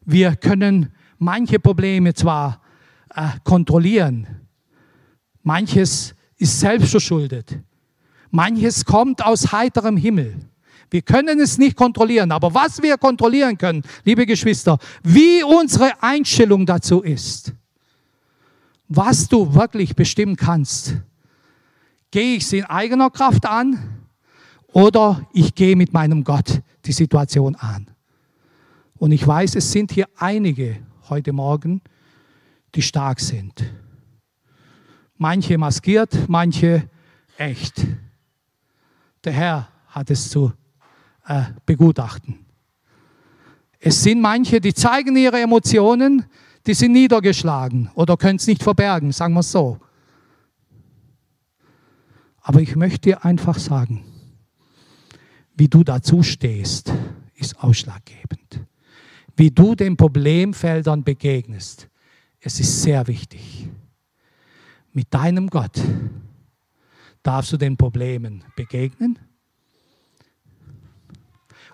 Wir 0.06 0.36
können 0.36 0.94
manche 1.18 1.58
Probleme 1.58 2.14
zwar 2.14 2.62
äh, 3.16 3.30
kontrollieren, 3.44 4.28
manches 5.42 6.14
ist 6.38 6.60
selbst 6.60 6.92
verschuldet, 6.92 7.58
manches 8.30 8.86
kommt 8.86 9.26
aus 9.26 9.52
heiterem 9.52 9.98
Himmel. 9.98 10.36
Wir 10.92 11.02
können 11.02 11.40
es 11.40 11.58
nicht 11.58 11.76
kontrollieren, 11.76 12.32
aber 12.32 12.54
was 12.54 12.80
wir 12.84 13.00
kontrollieren 13.00 13.58
können, 13.58 13.82
liebe 14.04 14.28
Geschwister, 14.28 14.78
wie 15.02 15.42
unsere 15.44 16.04
Einstellung 16.04 16.68
dazu 16.68 17.02
ist, 17.02 17.56
was 18.94 19.30
du 19.30 19.54
wirklich 19.54 19.96
bestimmen 19.96 20.36
kannst. 20.36 20.98
Gehe 22.12 22.36
ich 22.36 22.44
es 22.44 22.52
in 22.52 22.66
eigener 22.66 23.10
Kraft 23.10 23.46
an 23.46 23.80
oder 24.68 25.26
ich 25.32 25.56
gehe 25.56 25.78
mit 25.78 25.94
meinem 25.94 26.26
Gott 26.26 26.62
die 26.86 26.92
Situation 26.92 27.56
an. 27.56 27.88
Und 28.98 29.14
ich 29.14 29.26
weiß, 29.26 29.56
es 29.56 29.72
sind 29.72 29.94
hier 29.94 30.10
einige 30.18 30.78
heute 31.08 31.32
Morgen, 31.32 31.82
die 32.76 32.82
stark 32.82 33.22
sind. 33.22 33.64
Manche 35.18 35.58
maskiert, 35.58 36.28
manche 36.28 36.90
echt. 37.38 37.88
Der 39.24 39.32
Herr 39.32 39.70
hat 39.88 40.12
es 40.12 40.30
zu 40.30 40.52
äh, 41.28 41.44
begutachten. 41.66 42.46
Es 43.80 44.04
sind 44.04 44.20
manche, 44.20 44.60
die 44.60 44.74
zeigen 44.74 45.16
ihre 45.16 45.40
Emotionen, 45.40 46.26
die 46.66 46.74
sind 46.74 46.92
niedergeschlagen 46.92 47.90
oder 47.96 48.18
können 48.18 48.38
es 48.38 48.48
nicht 48.48 48.64
verbergen, 48.64 49.12
sagen 49.12 49.34
wir 49.34 49.40
es 49.40 49.52
so. 49.52 49.80
Aber 52.42 52.62
ich 52.62 52.76
möchte 52.76 53.02
dir 53.02 53.26
einfach 53.26 53.58
sagen, 53.58 54.04
wie 55.56 55.68
du 55.68 55.84
dazu 55.84 56.24
stehst, 56.24 56.92
ist 57.36 57.60
ausschlaggebend. 57.64 58.66
Wie 59.36 59.52
du 59.52 59.76
den 59.76 59.96
Problemfeldern 59.96 61.04
begegnest, 61.04 61.88
es 62.40 62.60
ist 62.60 62.82
sehr 62.82 63.08
wichtig. 63.08 63.70
Mit 64.94 65.14
deinem 65.14 65.50
Gott 65.50 65.80
darfst 67.24 67.54
du 67.54 67.58
den 67.58 67.78
Problemen 67.78 68.44
begegnen. 68.56 69.20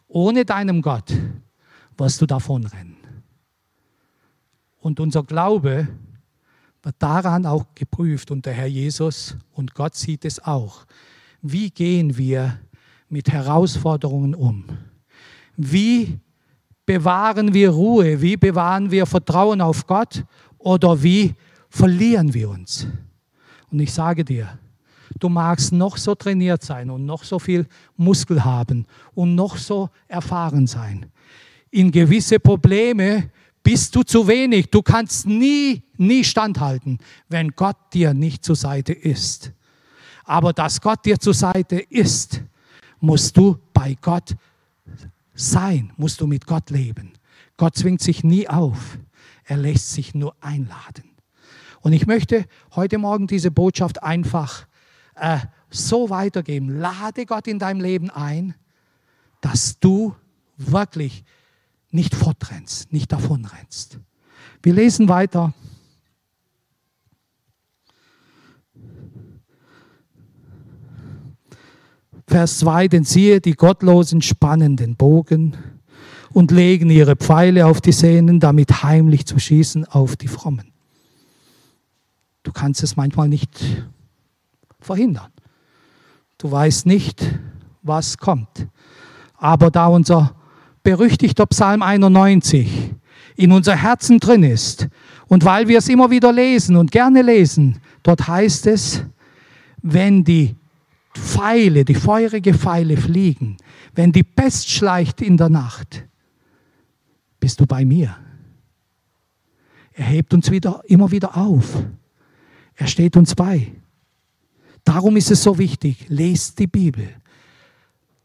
Ohne 0.07 0.45
deinem 0.45 0.81
Gott 0.81 1.13
wirst 1.97 2.21
du 2.21 2.25
davonrennen. 2.25 2.96
Und 4.79 4.99
unser 4.99 5.23
Glaube 5.23 5.87
wird 6.83 6.95
daran 6.99 7.45
auch 7.45 7.65
geprüft 7.75 8.31
und 8.31 8.45
der 8.45 8.53
Herr 8.53 8.67
Jesus 8.67 9.35
und 9.51 9.73
Gott 9.73 9.95
sieht 9.95 10.25
es 10.25 10.39
auch. 10.43 10.85
Wie 11.41 11.69
gehen 11.69 12.17
wir 12.17 12.59
mit 13.09 13.29
Herausforderungen 13.29 14.35
um? 14.35 14.65
Wie 15.55 16.19
bewahren 16.85 17.53
wir 17.53 17.71
Ruhe? 17.71 18.21
Wie 18.21 18.37
bewahren 18.37 18.89
wir 18.91 19.05
Vertrauen 19.05 19.61
auf 19.61 19.85
Gott? 19.85 20.23
Oder 20.57 21.01
wie 21.01 21.33
verlieren 21.69 22.33
wir 22.33 22.49
uns? 22.49 22.87
Und 23.69 23.79
ich 23.79 23.93
sage 23.93 24.23
dir, 24.23 24.57
du 25.19 25.29
magst 25.29 25.73
noch 25.73 25.97
so 25.97 26.15
trainiert 26.15 26.63
sein 26.63 26.89
und 26.89 27.05
noch 27.05 27.23
so 27.23 27.39
viel 27.39 27.67
Muskel 27.95 28.43
haben 28.43 28.85
und 29.13 29.35
noch 29.35 29.57
so 29.57 29.89
erfahren 30.07 30.67
sein. 30.67 31.07
In 31.69 31.91
gewisse 31.91 32.39
Probleme 32.39 33.29
bist 33.67 33.93
du 33.97 34.03
zu 34.03 34.29
wenig. 34.29 34.69
Du 34.71 34.81
kannst 34.81 35.25
nie, 35.25 35.83
nie 35.97 36.23
standhalten, 36.23 36.99
wenn 37.27 37.49
Gott 37.49 37.75
dir 37.91 38.13
nicht 38.13 38.45
zur 38.45 38.55
Seite 38.55 38.93
ist. 38.93 39.51
Aber 40.23 40.53
dass 40.53 40.79
Gott 40.79 41.03
dir 41.03 41.19
zur 41.19 41.33
Seite 41.33 41.75
ist, 41.75 42.43
musst 43.01 43.35
du 43.35 43.59
bei 43.73 43.97
Gott 43.99 44.37
sein, 45.33 45.91
musst 45.97 46.21
du 46.21 46.27
mit 46.27 46.47
Gott 46.47 46.69
leben. 46.69 47.11
Gott 47.57 47.75
zwingt 47.75 48.01
sich 48.01 48.23
nie 48.23 48.47
auf. 48.47 48.99
Er 49.43 49.57
lässt 49.57 49.91
sich 49.91 50.15
nur 50.15 50.33
einladen. 50.39 51.03
Und 51.81 51.91
ich 51.91 52.07
möchte 52.07 52.45
heute 52.73 52.97
Morgen 52.97 53.27
diese 53.27 53.51
Botschaft 53.51 54.01
einfach 54.01 54.65
äh, 55.15 55.39
so 55.69 56.09
weitergeben. 56.09 56.69
Lade 56.69 57.25
Gott 57.25 57.47
in 57.47 57.59
deinem 57.59 57.81
Leben 57.81 58.11
ein, 58.11 58.55
dass 59.41 59.77
du 59.77 60.15
wirklich 60.55 61.25
nicht 61.91 62.15
fortrennst, 62.15 62.91
nicht 62.91 63.11
davonrennst. 63.11 63.99
Wir 64.61 64.73
lesen 64.73 65.07
weiter. 65.09 65.53
Vers 72.27 72.59
2, 72.59 72.89
denn 72.89 73.03
siehe, 73.05 73.39
die 73.39 73.53
Gottlosen 73.53 74.21
spannen 74.21 74.75
den 74.75 74.97
Bogen 74.97 75.55
und 76.33 76.51
legen 76.51 76.89
ihre 76.89 77.15
Pfeile 77.15 77.65
auf 77.65 77.79
die 77.79 77.93
Sehnen, 77.93 78.39
damit 78.41 78.83
heimlich 78.83 79.25
zu 79.25 79.39
schießen 79.39 79.85
auf 79.85 80.17
die 80.17 80.27
Frommen. 80.27 80.73
Du 82.43 82.51
kannst 82.51 82.83
es 82.83 82.97
manchmal 82.97 83.29
nicht 83.29 83.49
verhindern. 84.79 85.31
Du 86.37 86.51
weißt 86.51 86.85
nicht, 86.85 87.25
was 87.81 88.17
kommt. 88.17 88.67
Aber 89.35 89.71
da 89.71 89.87
unser 89.87 90.36
berüchtigter 90.87 91.45
Psalm 91.47 91.81
91 91.81 92.93
in 93.35 93.51
unser 93.51 93.75
Herzen 93.75 94.21
drin 94.21 94.41
ist 94.43 94.87
und 95.27 95.43
weil 95.43 95.67
wir 95.67 95.79
es 95.79 95.89
immer 95.89 96.09
wieder 96.11 96.31
lesen 96.31 96.77
und 96.77 96.93
gerne 96.93 97.21
lesen, 97.23 97.81
dort 98.03 98.25
heißt 98.25 98.67
es, 98.67 99.03
wenn 99.81 100.23
die 100.23 100.55
Pfeile, 101.13 101.83
die 101.83 101.93
feurige 101.93 102.53
Pfeile 102.53 102.95
fliegen, 102.95 103.57
wenn 103.95 104.13
die 104.13 104.23
Pest 104.23 104.69
schleicht 104.69 105.21
in 105.21 105.35
der 105.35 105.49
Nacht, 105.49 106.05
bist 107.41 107.59
du 107.59 107.65
bei 107.65 107.83
mir. 107.83 108.15
Er 109.91 110.05
hebt 110.05 110.33
uns 110.33 110.49
wieder, 110.49 110.83
immer 110.85 111.11
wieder 111.11 111.35
auf. 111.35 111.83
Er 112.75 112.87
steht 112.87 113.17
uns 113.17 113.35
bei. 113.35 113.73
Darum 114.85 115.17
ist 115.17 115.31
es 115.31 115.43
so 115.43 115.57
wichtig, 115.57 116.05
lest 116.07 116.57
die 116.57 116.67
Bibel. 116.67 117.09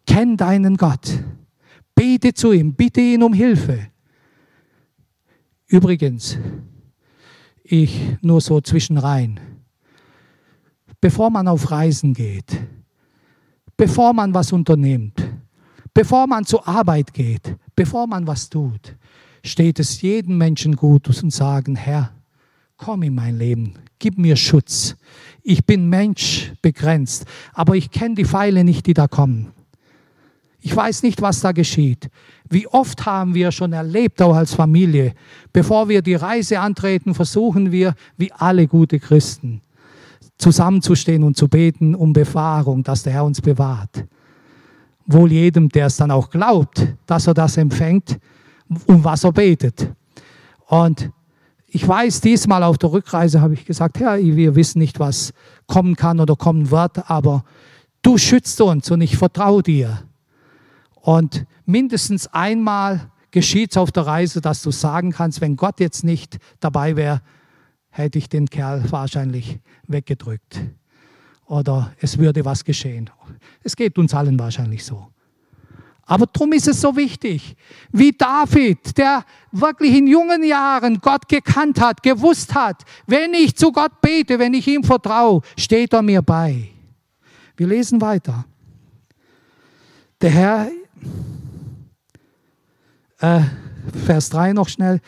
Kenn 0.07 0.37
deinen 0.37 0.77
Gott. 0.77 1.25
Bete 1.95 2.35
zu 2.35 2.53
ihm, 2.53 2.75
bitte 2.75 3.01
ihn 3.01 3.23
um 3.23 3.33
Hilfe. 3.33 3.89
Übrigens, 5.67 6.39
ich 7.65 8.17
nur 8.21 8.41
so 8.41 8.61
zwischenrein, 8.61 9.41
bevor 11.01 11.31
man 11.31 11.49
auf 11.49 11.71
Reisen 11.71 12.13
geht, 12.13 12.61
bevor 13.77 14.13
man 14.13 14.35
was 14.35 14.53
unternimmt, 14.53 15.23
bevor 15.95 16.27
man 16.27 16.45
zur 16.45 16.67
Arbeit 16.69 17.15
geht, 17.15 17.57
bevor 17.75 18.07
man 18.07 18.27
was 18.27 18.51
tut, 18.51 18.97
steht 19.45 19.79
es 19.79 20.03
jedem 20.03 20.39
Menschen 20.39 20.77
gut 20.77 21.09
und 21.09 21.33
sagen, 21.33 21.75
Herr, 21.77 22.13
komm 22.77 23.03
in 23.03 23.15
mein 23.15 23.39
Leben, 23.39 23.75
gib 23.99 24.19
mir 24.19 24.37
Schutz. 24.37 24.97
Ich 25.43 25.65
bin 25.65 25.89
Mensch 25.89 26.53
begrenzt, 26.63 27.27
aber 27.53 27.77
ich 27.77 27.90
kenne 27.90 28.17
die 28.17 28.25
Pfeile 28.25 28.65
nicht, 28.65 28.87
die 28.87 28.95
da 28.95 29.09
kommen. 29.09 29.53
Ich 30.65 30.75
weiß 30.75 31.02
nicht, 31.02 31.21
was 31.21 31.40
da 31.40 31.50
geschieht. 31.50 32.08
Wie 32.48 32.69
oft 32.69 33.04
haben 33.04 33.35
wir 33.35 33.50
schon 33.50 33.73
erlebt, 33.73 34.23
auch 34.23 34.37
als 34.37 34.54
Familie, 34.54 35.13
bevor 35.52 35.88
wir 35.88 36.02
die 36.02 36.15
Reise 36.15 36.60
antreten, 36.60 37.15
versuchen 37.15 37.73
wir, 37.73 37.94
wie 38.17 38.31
alle 38.31 38.69
gute 38.69 39.00
Christen, 39.00 39.60
zusammenzustehen 40.38 41.25
und 41.25 41.37
zu 41.37 41.48
beten 41.48 41.96
um 41.96 42.13
Bewahrung, 42.13 42.85
dass 42.85 43.02
der 43.02 43.13
Herr 43.13 43.25
uns 43.25 43.40
bewahrt. 43.40 44.04
Wohl 45.06 45.33
jedem, 45.33 45.69
der 45.69 45.87
es 45.87 45.96
dann 45.96 46.13
auch 46.13 46.31
glaubt, 46.31 46.94
dass 47.06 47.27
er 47.27 47.35
das 47.35 47.56
empfängt, 47.56 48.21
um 48.87 49.02
was 49.02 49.25
er 49.25 49.33
betet. 49.33 49.88
Und 50.67 51.10
ich 51.67 51.87
weiß, 51.87 52.21
diesmal 52.21 52.63
auf 52.63 52.79
der 52.79 52.92
Rückreise 52.92 53.40
habe 53.40 53.54
ich 53.54 53.65
gesagt, 53.65 53.98
Herr, 53.98 54.19
wir 54.19 54.54
wissen 54.54 54.79
nicht, 54.79 55.00
was 55.00 55.33
kommen 55.67 55.96
kann 55.96 56.21
oder 56.21 56.37
kommen 56.37 56.71
wird, 56.71 57.10
aber 57.10 57.44
du 58.02 58.17
schützt 58.17 58.60
uns 58.60 58.92
und 58.92 59.00
ich 59.00 59.17
vertraue 59.17 59.65
dir. 59.65 60.04
Und 61.03 61.46
mindestens 61.67 62.29
einmal 62.29 63.11
geschieht 63.33 63.73
es 63.73 63.77
auf 63.77 63.90
der 63.90 64.07
Reise, 64.07 64.40
dass 64.40 64.63
du 64.63 64.71
sagen 64.71 65.11
kannst, 65.11 65.40
wenn 65.40 65.57
Gott 65.57 65.81
jetzt 65.81 66.05
nicht 66.05 66.38
dabei 66.61 66.94
wäre, 66.94 67.23
hätte 67.90 68.19
ich 68.19 68.29
den 68.29 68.48
Kerl 68.48 68.85
wahrscheinlich 68.90 69.59
weggedrückt. 69.88 70.61
Oder 71.46 71.92
es 72.00 72.19
würde 72.19 72.44
was 72.44 72.65
geschehen. 72.65 73.11
Es 73.65 73.75
geht 73.75 73.98
uns 73.98 74.15
allen 74.15 74.38
wahrscheinlich 74.38 74.85
so. 74.85 75.09
Aber 76.05 76.27
darum 76.27 76.53
ist 76.53 76.69
es 76.69 76.81
so 76.81 76.96
wichtig, 76.96 77.57
wie 77.90 78.13
David, 78.13 78.96
der 78.96 79.25
wirklich 79.50 79.96
in 79.96 80.07
jungen 80.07 80.44
Jahren 80.44 81.00
Gott 81.00 81.29
gekannt 81.29 81.81
hat, 81.81 82.03
gewusst 82.03 82.55
hat, 82.55 82.85
wenn 83.07 83.35
ich 83.35 83.57
zu 83.57 83.73
Gott 83.73 84.00
bete, 84.00 84.38
wenn 84.38 84.55
ich 84.55 84.69
ihm 84.69 84.85
vertraue, 84.85 85.40
steht 85.57 85.92
er 85.92 86.03
mir 86.03 86.23
bei. 86.23 86.69
Wir 87.57 87.67
lesen 87.67 88.00
weiter. 88.00 88.44
Der 90.21 90.31
Herr, 90.31 90.71
äh, 93.21 93.40
Vers 94.05 94.31
3 94.31 94.53
noch 94.53 94.69
schnell, 94.69 95.00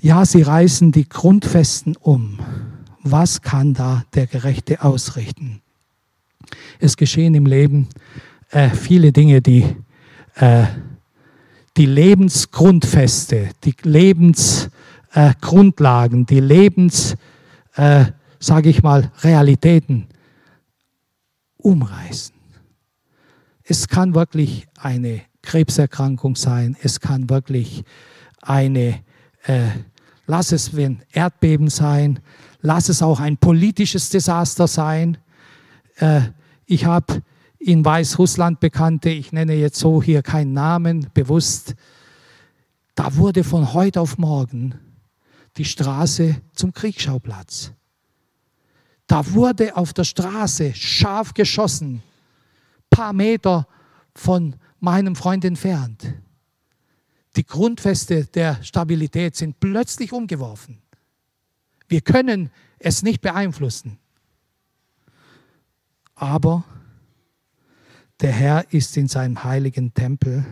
ja, 0.00 0.24
sie 0.24 0.42
reißen 0.42 0.92
die 0.92 1.08
Grundfesten 1.08 1.96
um. 1.96 2.38
Was 3.02 3.42
kann 3.42 3.74
da 3.74 4.04
der 4.14 4.26
Gerechte 4.26 4.82
ausrichten? 4.82 5.60
Es 6.78 6.96
geschehen 6.96 7.34
im 7.34 7.46
Leben 7.46 7.88
äh, 8.50 8.70
viele 8.70 9.12
Dinge, 9.12 9.42
die 9.42 9.64
äh, 10.36 10.66
die 11.78 11.86
Lebensgrundfeste, 11.86 13.48
die 13.64 13.74
Lebensgrundlagen, 13.82 16.22
äh, 16.22 16.26
die 16.26 16.40
Lebens, 16.40 17.14
äh, 17.76 18.04
sage 18.40 18.68
ich 18.68 18.82
mal, 18.82 19.12
Realitäten 19.22 20.08
umreißen. 21.56 22.34
Es 23.70 23.88
kann 23.88 24.14
wirklich 24.14 24.66
eine 24.80 25.20
Krebserkrankung 25.42 26.36
sein, 26.36 26.76
es 26.82 27.00
kann 27.00 27.28
wirklich 27.28 27.84
eine 28.40 29.00
äh, 29.44 29.68
lass 30.28 30.52
es 30.52 30.72
ein 30.74 31.02
Erdbeben 31.10 31.68
sein, 31.68 32.20
lass 32.60 32.88
es 32.88 33.02
auch 33.02 33.18
ein 33.18 33.36
politisches 33.38 34.10
Desaster 34.10 34.68
sein. 34.68 35.18
Äh, 35.96 36.20
ich 36.66 36.84
habe 36.84 37.22
in 37.58 37.84
Weißrussland 37.84 38.60
Bekannte, 38.60 39.08
ich 39.08 39.32
nenne 39.32 39.54
jetzt 39.54 39.78
so 39.78 40.00
hier 40.00 40.22
keinen 40.22 40.52
Namen, 40.52 41.08
bewusst, 41.14 41.74
da 42.94 43.16
wurde 43.16 43.42
von 43.42 43.72
heute 43.72 44.00
auf 44.00 44.18
morgen 44.18 44.74
die 45.56 45.64
Straße 45.64 46.36
zum 46.54 46.72
Kriegsschauplatz. 46.72 47.72
Da 49.06 49.32
wurde 49.32 49.76
auf 49.76 49.92
der 49.92 50.04
Straße 50.04 50.74
scharf 50.74 51.32
geschossen, 51.32 52.02
paar 52.98 53.12
Meter 53.12 53.68
von 54.12 54.56
meinem 54.80 55.14
Freund 55.14 55.44
entfernt. 55.44 56.14
Die 57.36 57.46
Grundfeste 57.46 58.24
der 58.24 58.60
Stabilität 58.64 59.36
sind 59.36 59.60
plötzlich 59.60 60.12
umgeworfen. 60.12 60.82
Wir 61.86 62.00
können 62.00 62.50
es 62.80 63.04
nicht 63.04 63.20
beeinflussen. 63.20 64.00
Aber 66.16 66.64
der 68.20 68.32
Herr 68.32 68.72
ist 68.72 68.96
in 68.96 69.06
seinem 69.06 69.44
heiligen 69.44 69.94
Tempel. 69.94 70.44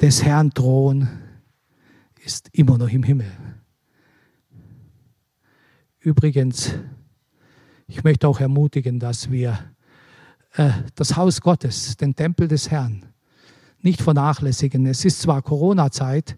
Des 0.00 0.24
Herrn 0.24 0.52
Thron 0.52 1.06
ist 2.24 2.48
immer 2.52 2.78
noch 2.78 2.88
im 2.88 3.04
Himmel. 3.04 3.30
Übrigens, 6.00 6.74
ich 7.86 8.02
möchte 8.02 8.26
auch 8.26 8.40
ermutigen, 8.40 8.98
dass 8.98 9.30
wir 9.30 9.56
äh, 10.54 10.70
das 10.94 11.16
Haus 11.16 11.40
Gottes, 11.40 11.96
den 11.96 12.14
Tempel 12.14 12.48
des 12.48 12.70
Herrn, 12.70 13.06
nicht 13.82 14.02
vernachlässigen. 14.02 14.86
Es 14.86 15.04
ist 15.04 15.20
zwar 15.20 15.42
Corona-Zeit, 15.42 16.36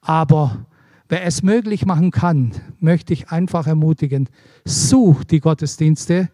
aber 0.00 0.66
wer 1.08 1.24
es 1.24 1.42
möglich 1.42 1.84
machen 1.84 2.10
kann, 2.10 2.52
möchte 2.78 3.12
ich 3.12 3.30
einfach 3.30 3.66
ermutigen, 3.66 4.28
such 4.64 5.24
die 5.24 5.40
Gottesdienste, 5.40 6.30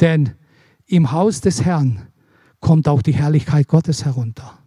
denn 0.00 0.34
im 0.86 1.12
Haus 1.12 1.40
des 1.40 1.64
Herrn 1.64 2.08
kommt 2.60 2.88
auch 2.88 3.02
die 3.02 3.14
Herrlichkeit 3.14 3.68
Gottes 3.68 4.04
herunter. 4.04 4.58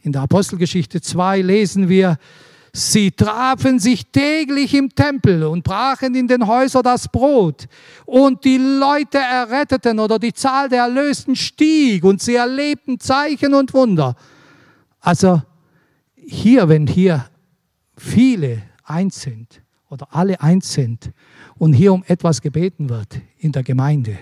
In 0.00 0.12
der 0.12 0.22
Apostelgeschichte 0.22 1.00
2 1.00 1.42
lesen 1.42 1.88
wir, 1.88 2.18
Sie 2.72 3.10
trafen 3.10 3.78
sich 3.78 4.06
täglich 4.10 4.74
im 4.74 4.90
Tempel 4.94 5.44
und 5.44 5.64
brachen 5.64 6.14
in 6.14 6.28
den 6.28 6.46
Häusern 6.46 6.82
das 6.82 7.08
Brot. 7.08 7.66
Und 8.04 8.44
die 8.44 8.58
Leute 8.58 9.18
erretteten 9.18 9.98
oder 9.98 10.18
die 10.18 10.32
Zahl 10.32 10.68
der 10.68 10.82
Erlösten 10.82 11.34
stieg 11.34 12.04
und 12.04 12.20
sie 12.20 12.34
erlebten 12.34 13.00
Zeichen 13.00 13.54
und 13.54 13.72
Wunder. 13.74 14.14
Also 15.00 15.42
hier, 16.14 16.68
wenn 16.68 16.86
hier 16.86 17.26
viele 17.96 18.62
eins 18.84 19.22
sind 19.22 19.62
oder 19.88 20.08
alle 20.10 20.40
eins 20.40 20.72
sind 20.72 21.10
und 21.56 21.72
hier 21.72 21.92
um 21.92 22.04
etwas 22.06 22.40
gebeten 22.42 22.88
wird 22.88 23.20
in 23.38 23.52
der 23.52 23.62
Gemeinde, 23.62 24.18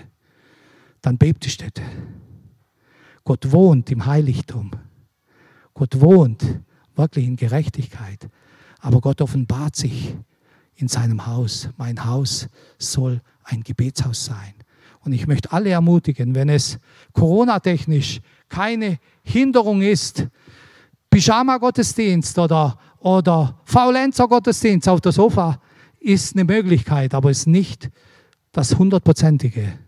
dann 1.01 1.17
bebt 1.17 1.45
die 1.45 1.49
Stätte. 1.49 1.83
Gott 3.23 3.51
wohnt 3.51 3.91
im 3.91 4.05
Heiligtum. 4.05 4.71
Gott 5.73 5.99
wohnt 5.99 6.61
wirklich 6.97 7.25
in 7.25 7.35
Gerechtigkeit. 7.35 8.27
Aber 8.79 9.01
Gott 9.01 9.21
offenbart 9.21 9.75
sich 9.75 10.15
in 10.75 10.87
seinem 10.87 11.25
Haus. 11.25 11.69
Mein 11.77 12.05
Haus 12.05 12.47
soll 12.77 13.21
ein 13.43 13.63
Gebetshaus 13.63 14.25
sein. 14.25 14.53
Und 15.01 15.13
ich 15.13 15.27
möchte 15.27 15.51
alle 15.51 15.69
ermutigen, 15.69 16.35
wenn 16.35 16.49
es 16.49 16.79
Corona-technisch 17.13 18.19
keine 18.49 18.99
Hinderung 19.23 19.81
ist, 19.81 20.27
Pyjama-Gottesdienst 21.09 22.37
oder, 22.37 22.77
oder 22.99 23.59
Faulenzer-Gottesdienst 23.65 24.89
auf 24.89 25.01
der 25.01 25.11
Sofa 25.11 25.61
ist 25.99 26.35
eine 26.35 26.43
Möglichkeit, 26.43 27.13
aber 27.13 27.31
ist 27.31 27.47
nicht 27.47 27.89
das 28.51 28.77
hundertprozentige. 28.77 29.79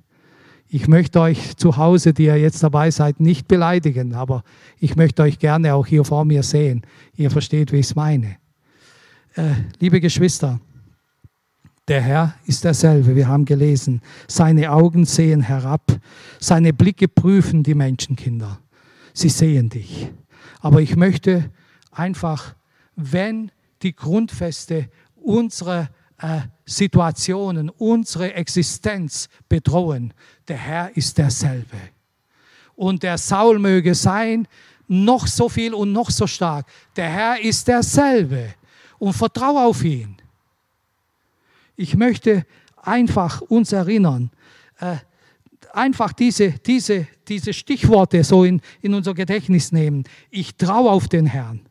Ich 0.71 0.87
möchte 0.87 1.19
euch 1.19 1.57
zu 1.57 1.77
Hause, 1.77 2.13
die 2.13 2.25
ihr 2.25 2.37
jetzt 2.37 2.61
dabei 2.61 2.91
seid, 2.91 3.19
nicht 3.19 3.47
beleidigen, 3.47 4.13
aber 4.13 4.43
ich 4.79 4.95
möchte 4.95 5.23
euch 5.23 5.39
gerne 5.39 5.73
auch 5.73 5.87
hier 5.87 6.03
vor 6.05 6.25
mir 6.25 6.43
sehen. 6.43 6.83
Ihr 7.15 7.31
versteht, 7.31 7.71
wie 7.71 7.77
ich 7.77 7.87
es 7.87 7.95
meine. 7.95 8.37
Äh, 9.33 9.53
liebe 9.79 9.99
Geschwister, 9.99 10.59
der 11.87 12.01
Herr 12.01 12.35
ist 12.45 12.63
derselbe, 12.63 13.15
wir 13.15 13.27
haben 13.27 13.45
gelesen. 13.45 14.01
Seine 14.27 14.71
Augen 14.71 15.05
sehen 15.05 15.41
herab, 15.41 15.99
seine 16.39 16.71
Blicke 16.71 17.07
prüfen 17.07 17.63
die 17.63 17.73
Menschenkinder. 17.73 18.59
Sie 19.11 19.29
sehen 19.29 19.69
dich. 19.69 20.11
Aber 20.59 20.83
ich 20.83 20.95
möchte 20.95 21.49
einfach, 21.91 22.53
wenn 22.95 23.51
die 23.81 23.95
Grundfeste 23.95 24.87
unserer 25.15 25.89
äh, 26.19 26.41
Situationen, 26.69 27.69
unsere 27.69 28.33
Existenz 28.33 29.27
bedrohen, 29.47 30.13
der 30.47 30.57
Herr 30.57 30.95
ist 30.95 31.17
derselbe. 31.17 31.77
Und 32.75 33.03
der 33.03 33.17
Saul 33.17 33.59
möge 33.59 33.95
sein, 33.95 34.47
noch 34.87 35.27
so 35.27 35.49
viel 35.49 35.73
und 35.73 35.91
noch 35.91 36.11
so 36.11 36.27
stark. 36.27 36.67
Der 36.95 37.09
Herr 37.09 37.41
ist 37.41 37.67
derselbe. 37.67 38.53
Und 38.99 39.13
vertraue 39.13 39.65
auf 39.65 39.83
ihn. 39.83 40.17
Ich 41.75 41.95
möchte 41.95 42.45
einfach 42.75 43.41
uns 43.41 43.71
erinnern, 43.71 44.29
äh, 44.79 44.97
einfach 45.73 46.13
diese, 46.13 46.51
diese, 46.51 47.07
diese 47.27 47.53
Stichworte 47.53 48.23
so 48.23 48.43
in, 48.43 48.61
in 48.81 48.93
unser 48.93 49.13
Gedächtnis 49.13 49.71
nehmen. 49.71 50.03
Ich 50.29 50.55
traue 50.55 50.91
auf 50.91 51.07
den 51.07 51.25
Herrn. 51.25 51.68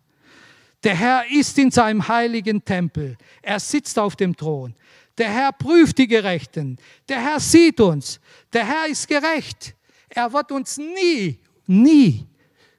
Der 0.85 0.95
Herr 0.95 1.25
ist 1.31 1.59
in 1.59 1.71
seinem 1.71 2.07
heiligen 2.07 2.65
Tempel. 2.65 3.17
Er 3.43 3.59
sitzt 3.59 3.99
auf 3.99 4.15
dem 4.15 4.37
Thron. 4.37 4.75
Der 5.17 5.29
Herr 5.31 5.53
prüft 5.53 5.99
die 5.99 6.07
Gerechten. 6.07 6.79
Der 7.09 7.21
Herr 7.21 7.41
sieht 7.41 7.81
uns. 7.81 8.21
Der 8.53 8.65
Herr 8.65 8.87
ist 8.89 9.09
gerecht. 9.09 9.75
Er 10.09 10.33
wird 10.33 10.53
uns 10.53 10.79
nie, 10.79 11.41
nie 11.67 12.27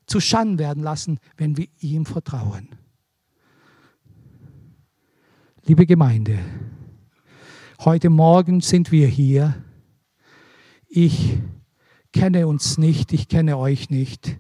zu 0.06 0.20
Schanden 0.20 0.58
werden 0.58 0.82
lassen, 0.82 1.20
wenn 1.38 1.58
wir 1.58 1.68
ihm 1.80 2.06
vertrauen. 2.06 2.70
Liebe 5.66 5.86
Gemeinde, 5.86 6.40
heute 7.82 8.10
Morgen 8.10 8.62
sind 8.62 8.92
wir 8.92 9.08
hier. 9.08 9.64
Ich 10.88 11.38
kenne 12.12 12.48
uns 12.48 12.78
nicht, 12.78 13.14
ich 13.14 13.28
kenne 13.28 13.58
euch 13.58 13.90
nicht. 13.90 14.40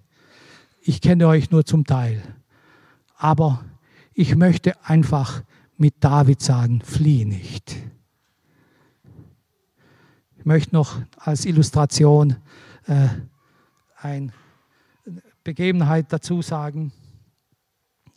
Ich 0.82 1.02
kenne 1.02 1.28
euch 1.28 1.52
nur 1.52 1.66
zum 1.66 1.84
Teil. 1.84 2.39
Aber 3.22 3.66
ich 4.14 4.38
möchte 4.38 4.74
einfach 4.86 5.44
mit 5.76 5.96
David 6.00 6.42
sagen, 6.42 6.82
flieh 6.82 7.26
nicht. 7.26 7.76
Ich 10.38 10.46
möchte 10.46 10.74
noch 10.74 10.96
als 11.18 11.46
Illustration 11.46 12.38
äh, 12.88 13.10
eine 13.98 14.32
Begebenheit 15.44 16.14
dazu 16.14 16.42
sagen. 16.42 16.94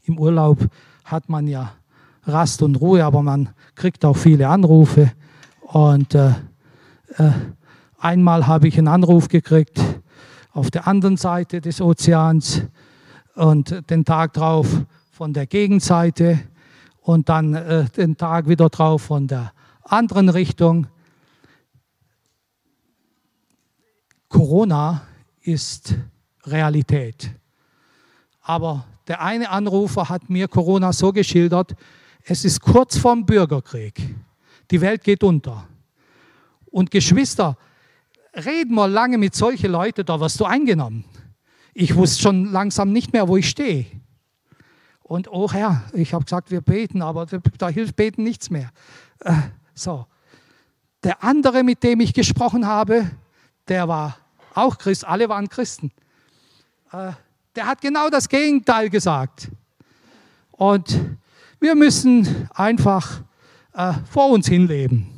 Im 0.04 0.18
Urlaub 0.18 0.68
hat 1.04 1.28
man 1.28 1.48
ja 1.48 1.72
Rast 2.22 2.62
und 2.62 2.76
Ruhe, 2.76 3.04
aber 3.04 3.22
man 3.22 3.48
kriegt 3.74 4.04
auch 4.04 4.16
viele 4.16 4.48
Anrufe. 4.48 5.10
Und 5.62 6.14
äh, 6.14 6.30
äh, 7.16 7.32
einmal 7.98 8.46
habe 8.46 8.68
ich 8.68 8.78
einen 8.78 8.86
Anruf 8.88 9.26
gekriegt 9.26 9.80
auf 10.52 10.70
der 10.70 10.86
anderen 10.86 11.16
Seite 11.16 11.60
des 11.60 11.80
Ozeans 11.80 12.62
und 13.34 13.90
den 13.90 14.04
Tag 14.04 14.32
drauf 14.34 14.68
von 15.10 15.32
der 15.32 15.46
Gegenseite 15.46 16.40
und 17.00 17.28
dann 17.28 17.54
äh, 17.54 17.84
den 17.90 18.16
Tag 18.16 18.48
wieder 18.48 18.68
drauf 18.68 19.02
von 19.02 19.26
der 19.26 19.52
anderen 19.82 20.28
Richtung. 20.28 20.86
Corona 24.28 25.02
ist 25.42 25.94
Realität. 26.44 27.30
Aber 28.40 28.86
der 29.06 29.22
eine 29.22 29.50
Anrufer 29.50 30.08
hat 30.08 30.30
mir 30.30 30.48
Corona 30.48 30.92
so 30.92 31.12
geschildert, 31.12 31.74
es 32.24 32.44
ist 32.44 32.60
kurz 32.60 32.96
vorm 32.98 33.26
Bürgerkrieg. 33.26 34.14
Die 34.70 34.80
Welt 34.80 35.02
geht 35.02 35.24
unter. 35.24 35.66
Und 36.70 36.90
Geschwister, 36.90 37.56
reden 38.34 38.74
wir 38.74 38.88
lange 38.88 39.18
mit 39.18 39.34
solchen 39.34 39.72
Leuten, 39.72 40.06
da 40.06 40.18
wirst 40.20 40.40
du 40.40 40.44
eingenommen. 40.44 41.04
Ich 41.74 41.96
wusste 41.96 42.22
schon 42.22 42.46
langsam 42.46 42.92
nicht 42.92 43.12
mehr, 43.12 43.28
wo 43.28 43.36
ich 43.36 43.48
stehe. 43.48 43.86
Und 45.02 45.28
oh 45.30 45.50
Herr, 45.50 45.84
ich 45.92 46.14
habe 46.14 46.24
gesagt, 46.24 46.50
wir 46.50 46.60
beten, 46.60 47.02
aber 47.02 47.26
da 47.26 47.68
hilft 47.68 47.96
beten 47.96 48.22
nichts 48.22 48.50
mehr. 48.50 48.70
Äh, 49.20 49.34
so. 49.74 50.06
Der 51.02 51.24
andere, 51.24 51.64
mit 51.64 51.82
dem 51.82 52.00
ich 52.00 52.14
gesprochen 52.14 52.66
habe, 52.66 53.10
der 53.68 53.88
war 53.88 54.16
auch 54.54 54.78
Christ, 54.78 55.06
alle 55.06 55.28
waren 55.28 55.48
Christen. 55.48 55.92
Äh, 56.92 57.12
der 57.56 57.66
hat 57.66 57.80
genau 57.80 58.08
das 58.08 58.28
Gegenteil 58.28 58.88
gesagt. 58.88 59.50
Und 60.52 61.00
wir 61.58 61.74
müssen 61.74 62.48
einfach 62.54 63.22
äh, 63.74 63.92
vor 64.10 64.30
uns 64.30 64.46
hinleben 64.46 65.11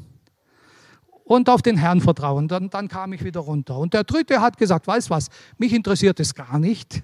und 1.25 1.49
auf 1.49 1.63
den 1.63 1.77
Herrn 1.77 2.01
vertrauen. 2.01 2.49
Dann, 2.49 2.71
dann 2.71 2.89
kam 2.89 3.13
ich 3.13 3.25
wieder 3.25 3.41
runter. 3.41 3.79
Und 3.79 3.95
der 3.95 4.05
dritte 4.05 4.41
hat 4.41 4.57
gesagt, 4.59 4.87
weißt 4.87 5.11
was, 5.11 5.29
mich 5.59 5.73
interessiert 5.73 6.21
es 6.21 6.35
gar 6.35 6.59
nicht, 6.59 7.03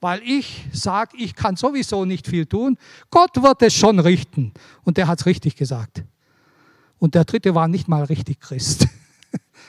weil 0.00 0.22
ich 0.22 0.66
sage, 0.72 1.16
ich 1.18 1.34
kann 1.34 1.56
sowieso 1.56 2.04
nicht 2.04 2.26
viel 2.26 2.46
tun. 2.46 2.78
Gott 3.10 3.42
wird 3.42 3.60
es 3.62 3.74
schon 3.74 3.98
richten. 3.98 4.54
Und 4.84 4.96
der 4.96 5.08
hat 5.08 5.20
es 5.20 5.26
richtig 5.26 5.56
gesagt. 5.56 6.04
Und 6.98 7.14
der 7.14 7.24
dritte 7.24 7.54
war 7.54 7.68
nicht 7.68 7.88
mal 7.88 8.04
richtig 8.04 8.40
Christ. 8.40 8.86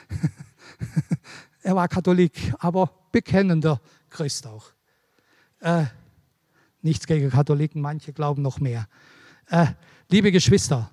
er 1.63 1.75
war 1.75 1.87
Katholik, 1.87 2.53
aber 2.59 2.91
bekennender 3.11 3.81
Christ 4.09 4.47
auch. 4.47 4.65
Äh, 5.59 5.85
nichts 6.81 7.07
gegen 7.07 7.29
Katholiken, 7.29 7.81
manche 7.81 8.13
glauben 8.13 8.41
noch 8.41 8.59
mehr. 8.59 8.87
Äh, 9.49 9.67
liebe 10.09 10.31
Geschwister, 10.31 10.91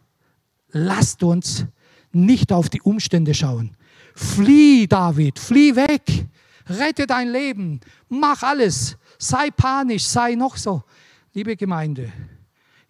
lasst 0.70 1.22
uns 1.22 1.66
nicht 2.12 2.52
auf 2.52 2.68
die 2.68 2.80
Umstände 2.82 3.34
schauen. 3.34 3.76
Flieh, 4.14 4.86
David, 4.86 5.38
flieh 5.38 5.76
weg, 5.76 6.26
rette 6.68 7.06
dein 7.06 7.28
Leben, 7.28 7.80
mach 8.08 8.42
alles, 8.42 8.96
sei 9.18 9.50
panisch, 9.50 10.04
sei 10.04 10.34
noch 10.34 10.56
so. 10.56 10.82
Liebe 11.34 11.56
Gemeinde, 11.56 12.12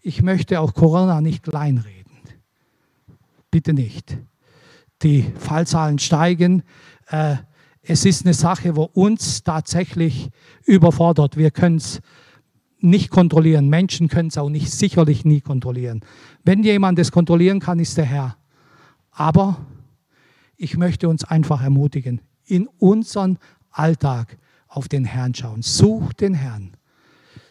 ich 0.01 0.23
möchte 0.23 0.61
auch 0.61 0.75
Corona 0.75 1.21
nicht 1.21 1.43
kleinreden. 1.43 2.13
Bitte 3.51 3.73
nicht. 3.73 4.17
Die 5.03 5.25
Fallzahlen 5.39 5.99
steigen. 5.99 6.63
Äh, 7.09 7.37
es 7.83 8.05
ist 8.05 8.25
eine 8.25 8.35
Sache, 8.35 8.77
wo 8.77 8.85
uns 8.85 9.43
tatsächlich 9.43 10.31
überfordert. 10.65 11.37
Wir 11.37 11.51
können 11.51 11.77
es 11.77 12.01
nicht 12.81 13.11
kontrollieren. 13.11 13.69
Menschen 13.69 14.09
können 14.09 14.29
es 14.29 14.39
auch 14.39 14.51
nicht, 14.51 14.71
sicherlich 14.71 15.25
nie 15.25 15.41
kontrollieren. 15.41 16.05
Wenn 16.45 16.63
jemand 16.63 16.99
es 16.99 17.11
kontrollieren 17.13 17.61
kann, 17.61 17.79
ist 17.79 17.97
der 17.97 18.05
Herr. 18.05 18.37
Aber 19.19 19.57
ich 20.57 20.77
möchte 20.77 21.09
uns 21.09 21.25
einfach 21.25 21.61
ermutigen, 21.61 22.21
in 22.47 22.69
unseren 22.79 23.39
Alltag 23.73 24.39
auf 24.69 24.87
den 24.87 25.05
Herrn 25.05 25.35
schauen. 25.35 25.63
Sucht 25.63 26.21
den 26.21 26.35
Herrn. 26.35 26.77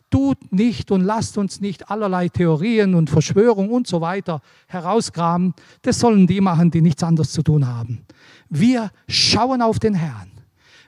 Tut 0.09 0.53
nicht 0.53 0.91
und 0.91 1.01
lasst 1.01 1.37
uns 1.37 1.59
nicht 1.59 1.91
allerlei 1.91 2.29
Theorien 2.29 2.95
und 2.95 3.09
Verschwörungen 3.09 3.69
und 3.69 3.85
so 3.85 3.99
weiter 3.99 4.39
herausgraben. 4.67 5.53
Das 5.81 5.99
sollen 5.99 6.25
die 6.25 6.39
machen, 6.39 6.71
die 6.71 6.79
nichts 6.79 7.03
anderes 7.03 7.33
zu 7.33 7.43
tun 7.43 7.67
haben. 7.67 8.05
Wir 8.47 8.89
schauen 9.09 9.61
auf 9.61 9.77
den 9.77 9.93
Herrn. 9.93 10.31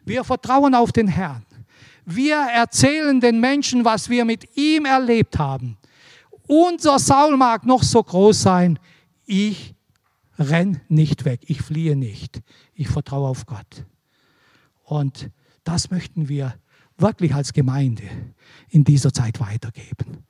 Wir 0.05 0.23
vertrauen 0.23 0.75
auf 0.75 0.93
den 0.93 1.09
Herrn. 1.09 1.45
Wir 2.05 2.37
erzählen 2.37 3.19
den 3.19 3.41
Menschen, 3.41 3.83
was 3.83 4.09
wir 4.09 4.23
mit 4.23 4.55
ihm 4.55 4.85
erlebt 4.85 5.37
haben. 5.37 5.77
Unser 6.47 6.99
Saul 6.99 7.35
mag 7.35 7.65
noch 7.65 7.83
so 7.83 8.01
groß 8.01 8.41
sein. 8.41 8.79
Ich 9.25 9.75
renn 10.39 10.81
nicht 10.87 11.25
weg, 11.25 11.41
ich 11.47 11.61
fliehe 11.61 11.95
nicht, 11.95 12.41
ich 12.73 12.87
vertraue 12.87 13.27
auf 13.27 13.45
Gott. 13.45 13.85
Und 14.83 15.29
das 15.63 15.91
möchten 15.91 16.29
wir 16.29 16.55
wirklich 16.97 17.33
als 17.33 17.53
Gemeinde 17.53 18.03
in 18.69 18.83
dieser 18.83 19.13
Zeit 19.13 19.39
weitergeben. 19.39 20.23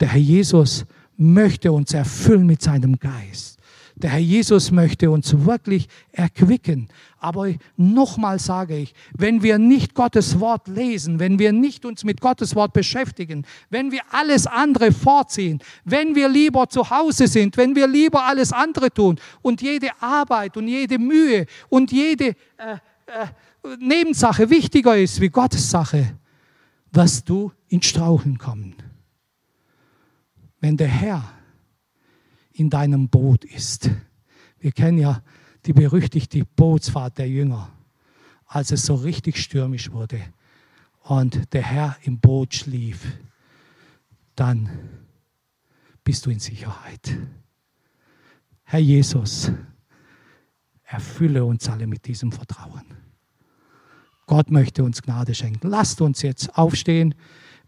Der 0.00 0.08
Herr 0.08 0.20
Jesus 0.20 0.86
möchte 1.16 1.72
uns 1.72 1.92
erfüllen 1.92 2.46
mit 2.46 2.62
seinem 2.62 2.98
Geist. 2.98 3.55
Der 3.98 4.10
Herr 4.10 4.18
Jesus 4.18 4.70
möchte 4.70 5.10
uns 5.10 5.46
wirklich 5.46 5.88
erquicken. 6.12 6.88
Aber 7.18 7.48
nochmal 7.78 8.38
sage 8.38 8.76
ich, 8.76 8.94
wenn 9.16 9.42
wir 9.42 9.58
nicht 9.58 9.94
Gottes 9.94 10.38
Wort 10.38 10.68
lesen, 10.68 11.18
wenn 11.18 11.38
wir 11.38 11.50
nicht 11.52 11.86
uns 11.86 12.04
mit 12.04 12.20
Gottes 12.20 12.54
Wort 12.54 12.74
beschäftigen, 12.74 13.46
wenn 13.70 13.90
wir 13.90 14.02
alles 14.10 14.46
andere 14.46 14.92
vorziehen, 14.92 15.60
wenn 15.84 16.14
wir 16.14 16.28
lieber 16.28 16.68
zu 16.68 16.90
Hause 16.90 17.26
sind, 17.26 17.56
wenn 17.56 17.74
wir 17.74 17.86
lieber 17.86 18.22
alles 18.24 18.52
andere 18.52 18.90
tun 18.92 19.18
und 19.40 19.62
jede 19.62 19.88
Arbeit 19.98 20.58
und 20.58 20.68
jede 20.68 20.98
Mühe 20.98 21.46
und 21.70 21.90
jede 21.90 22.36
äh, 22.58 22.76
äh, 23.06 23.26
Nebensache 23.80 24.50
wichtiger 24.50 24.96
ist 24.96 25.22
wie 25.22 25.30
Gottes 25.30 25.70
Sache, 25.70 26.18
wirst 26.92 27.28
du 27.30 27.50
in 27.68 27.80
Straucheln 27.80 28.36
kommen. 28.36 28.74
Wenn 30.60 30.76
der 30.76 30.88
Herr 30.88 31.24
in 32.56 32.70
deinem 32.70 33.08
Boot 33.08 33.44
ist. 33.44 33.90
Wir 34.58 34.72
kennen 34.72 34.98
ja 34.98 35.22
die 35.66 35.72
berüchtigte 35.72 36.44
Bootsfahrt 36.44 37.18
der 37.18 37.28
Jünger, 37.28 37.70
als 38.46 38.70
es 38.70 38.86
so 38.86 38.94
richtig 38.94 39.38
stürmisch 39.38 39.90
wurde 39.90 40.20
und 41.02 41.52
der 41.52 41.62
Herr 41.62 41.96
im 42.02 42.18
Boot 42.18 42.54
schlief. 42.54 43.18
Dann 44.34 44.68
bist 46.04 46.26
du 46.26 46.30
in 46.30 46.40
Sicherheit. 46.40 47.16
Herr 48.64 48.80
Jesus, 48.80 49.50
erfülle 50.84 51.44
uns 51.44 51.68
alle 51.68 51.86
mit 51.86 52.06
diesem 52.06 52.32
Vertrauen. 52.32 52.82
Gott 54.26 54.50
möchte 54.50 54.82
uns 54.82 55.02
Gnade 55.02 55.34
schenken. 55.34 55.68
Lasst 55.68 56.00
uns 56.00 56.22
jetzt 56.22 56.56
aufstehen. 56.58 57.14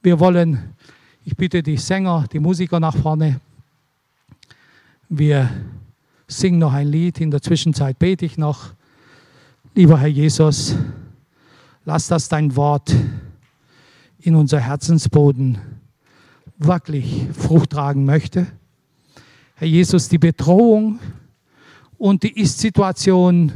Wir 0.03 0.18
wollen, 0.18 0.74
ich 1.24 1.36
bitte 1.36 1.62
die 1.62 1.76
Sänger, 1.76 2.26
die 2.32 2.41
Musiker 2.41 2.80
nach 2.80 2.97
vorne. 2.97 3.41
Wir 5.11 5.48
singen 6.26 6.59
noch 6.59 6.74
ein 6.74 6.86
Lied. 6.86 7.18
In 7.22 7.30
der 7.30 7.40
Zwischenzeit 7.40 7.98
bete 7.98 8.26
ich 8.26 8.36
noch. 8.36 8.74
Lieber 9.74 9.98
Herr 9.98 10.09
Jesus, 10.09 10.76
lass 11.86 12.09
das 12.09 12.28
dein 12.28 12.54
Wort 12.56 12.94
in 14.18 14.34
unser 14.34 14.61
Herzensboden 14.61 15.56
wirklich 16.59 17.26
Frucht 17.32 17.70
tragen 17.70 18.04
möchte. 18.04 18.48
Herr 19.54 19.68
Jesus, 19.68 20.11
die 20.11 20.18
Bedrohung 20.18 20.98
und 21.96 22.22
die 22.22 22.38
Ist-Situation 22.38 23.52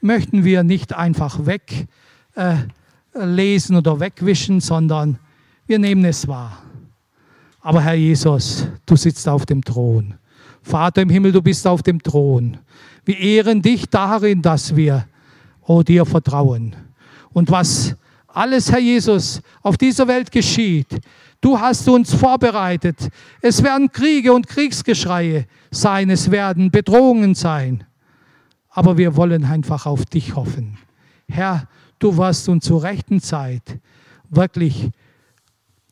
möchten 0.00 0.44
wir 0.44 0.62
nicht 0.62 0.92
einfach 0.92 1.46
weglesen 1.46 1.88
äh, 3.74 3.78
oder 3.78 3.98
wegwischen, 3.98 4.60
sondern 4.60 5.18
wir 5.66 5.80
nehmen 5.80 6.04
es 6.04 6.28
wahr. 6.28 6.62
Aber 7.60 7.82
Herr 7.82 7.94
Jesus, 7.94 8.68
du 8.86 8.94
sitzt 8.94 9.28
auf 9.28 9.46
dem 9.46 9.64
Thron. 9.64 10.14
Vater 10.66 11.02
im 11.02 11.10
Himmel, 11.10 11.30
du 11.30 11.40
bist 11.40 11.64
auf 11.64 11.82
dem 11.84 12.02
Thron. 12.02 12.58
Wir 13.04 13.16
ehren 13.18 13.62
dich 13.62 13.88
darin, 13.88 14.42
dass 14.42 14.74
wir, 14.74 15.06
oh, 15.62 15.82
dir 15.82 16.04
vertrauen. 16.04 16.74
Und 17.32 17.52
was 17.52 17.94
alles, 18.26 18.72
Herr 18.72 18.80
Jesus, 18.80 19.40
auf 19.62 19.76
dieser 19.76 20.08
Welt 20.08 20.32
geschieht, 20.32 20.98
du 21.40 21.58
hast 21.58 21.88
uns 21.88 22.12
vorbereitet. 22.12 23.08
Es 23.40 23.62
werden 23.62 23.92
Kriege 23.92 24.32
und 24.32 24.48
Kriegsgeschreie 24.48 25.46
sein, 25.70 26.10
es 26.10 26.32
werden 26.32 26.72
Bedrohungen 26.72 27.36
sein. 27.36 27.84
Aber 28.68 28.98
wir 28.98 29.14
wollen 29.14 29.44
einfach 29.44 29.86
auf 29.86 30.04
dich 30.04 30.34
hoffen. 30.34 30.78
Herr, 31.28 31.68
du 32.00 32.16
wirst 32.16 32.48
uns 32.48 32.64
zur 32.64 32.82
rechten 32.82 33.20
Zeit 33.20 33.78
wirklich 34.30 34.90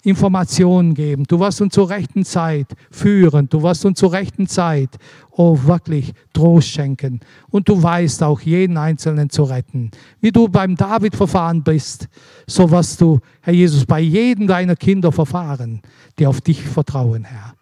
Informationen 0.05 0.94
geben. 0.94 1.24
Du 1.24 1.40
wirst 1.40 1.61
uns 1.62 1.74
zur 1.74 1.88
rechten 1.88 2.24
Zeit 2.24 2.74
führen. 2.90 3.48
Du 3.48 3.62
wirst 3.62 3.84
uns 3.86 3.98
zur 3.98 4.12
rechten 4.12 4.46
Zeit, 4.46 4.90
oh, 5.30 5.59
wirklich 5.64 6.12
Trost 6.34 6.68
schenken. 6.68 7.20
Und 7.50 7.68
du 7.68 7.82
weißt 7.82 8.22
auch, 8.22 8.40
jeden 8.42 8.76
Einzelnen 8.76 9.30
zu 9.30 9.44
retten. 9.44 9.90
Wie 10.20 10.30
du 10.30 10.46
beim 10.48 10.76
David 10.76 11.16
verfahren 11.16 11.62
bist, 11.62 12.09
so 12.46 12.70
wirst 12.70 13.00
du, 13.00 13.18
Herr 13.40 13.55
Jesus, 13.55 13.86
bei 13.86 14.00
jedem 14.00 14.46
deiner 14.46 14.76
Kinder 14.76 15.11
verfahren, 15.11 15.80
die 16.18 16.26
auf 16.26 16.42
dich 16.42 16.62
vertrauen, 16.62 17.24
Herr. 17.24 17.55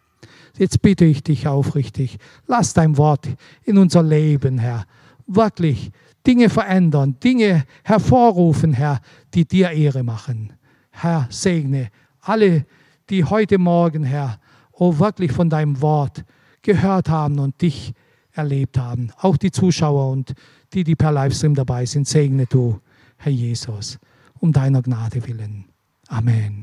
Jetzt 0.59 0.83
bitte 0.83 1.05
ich 1.05 1.23
dich 1.23 1.47
aufrichtig, 1.47 2.19
lass 2.47 2.75
dein 2.75 2.99
Wort 2.99 3.27
in 3.65 3.79
unser 3.79 4.03
Leben, 4.03 4.59
Herr, 4.59 4.85
wirklich 5.27 5.93
Dinge 6.27 6.51
verändern, 6.51 7.17
Dinge 7.23 7.65
hervorrufen, 7.85 8.73
Herr, 8.73 9.01
die 9.33 9.47
dir 9.47 9.71
Ehre 9.71 10.03
machen. 10.03 10.53
Herr, 10.91 11.27
segne 11.31 11.89
alle, 12.23 12.65
die 13.11 13.25
heute 13.25 13.59
Morgen, 13.59 14.05
Herr, 14.05 14.39
oh 14.73 14.99
wirklich 14.99 15.33
von 15.33 15.51
deinem 15.51 15.81
Wort 15.83 16.25
gehört 16.63 17.09
haben 17.09 17.39
und 17.39 17.61
dich 17.61 17.93
erlebt 18.33 18.79
haben. 18.79 19.13
Auch 19.21 19.37
die 19.37 19.51
Zuschauer 19.51 20.11
und 20.11 20.33
die, 20.73 20.85
die 20.85 20.95
per 20.95 21.13
Livestream 21.13 21.55
dabei 21.55 21.85
sind, 21.85 22.09
segne 22.09 22.47
du, 22.47 22.81
Herr 23.19 23.33
Jesus, 23.33 23.99
um 24.41 24.53
deiner 24.53 24.83
Gnade 24.83 25.27
willen. 25.27 25.67
Amen. 26.09 26.61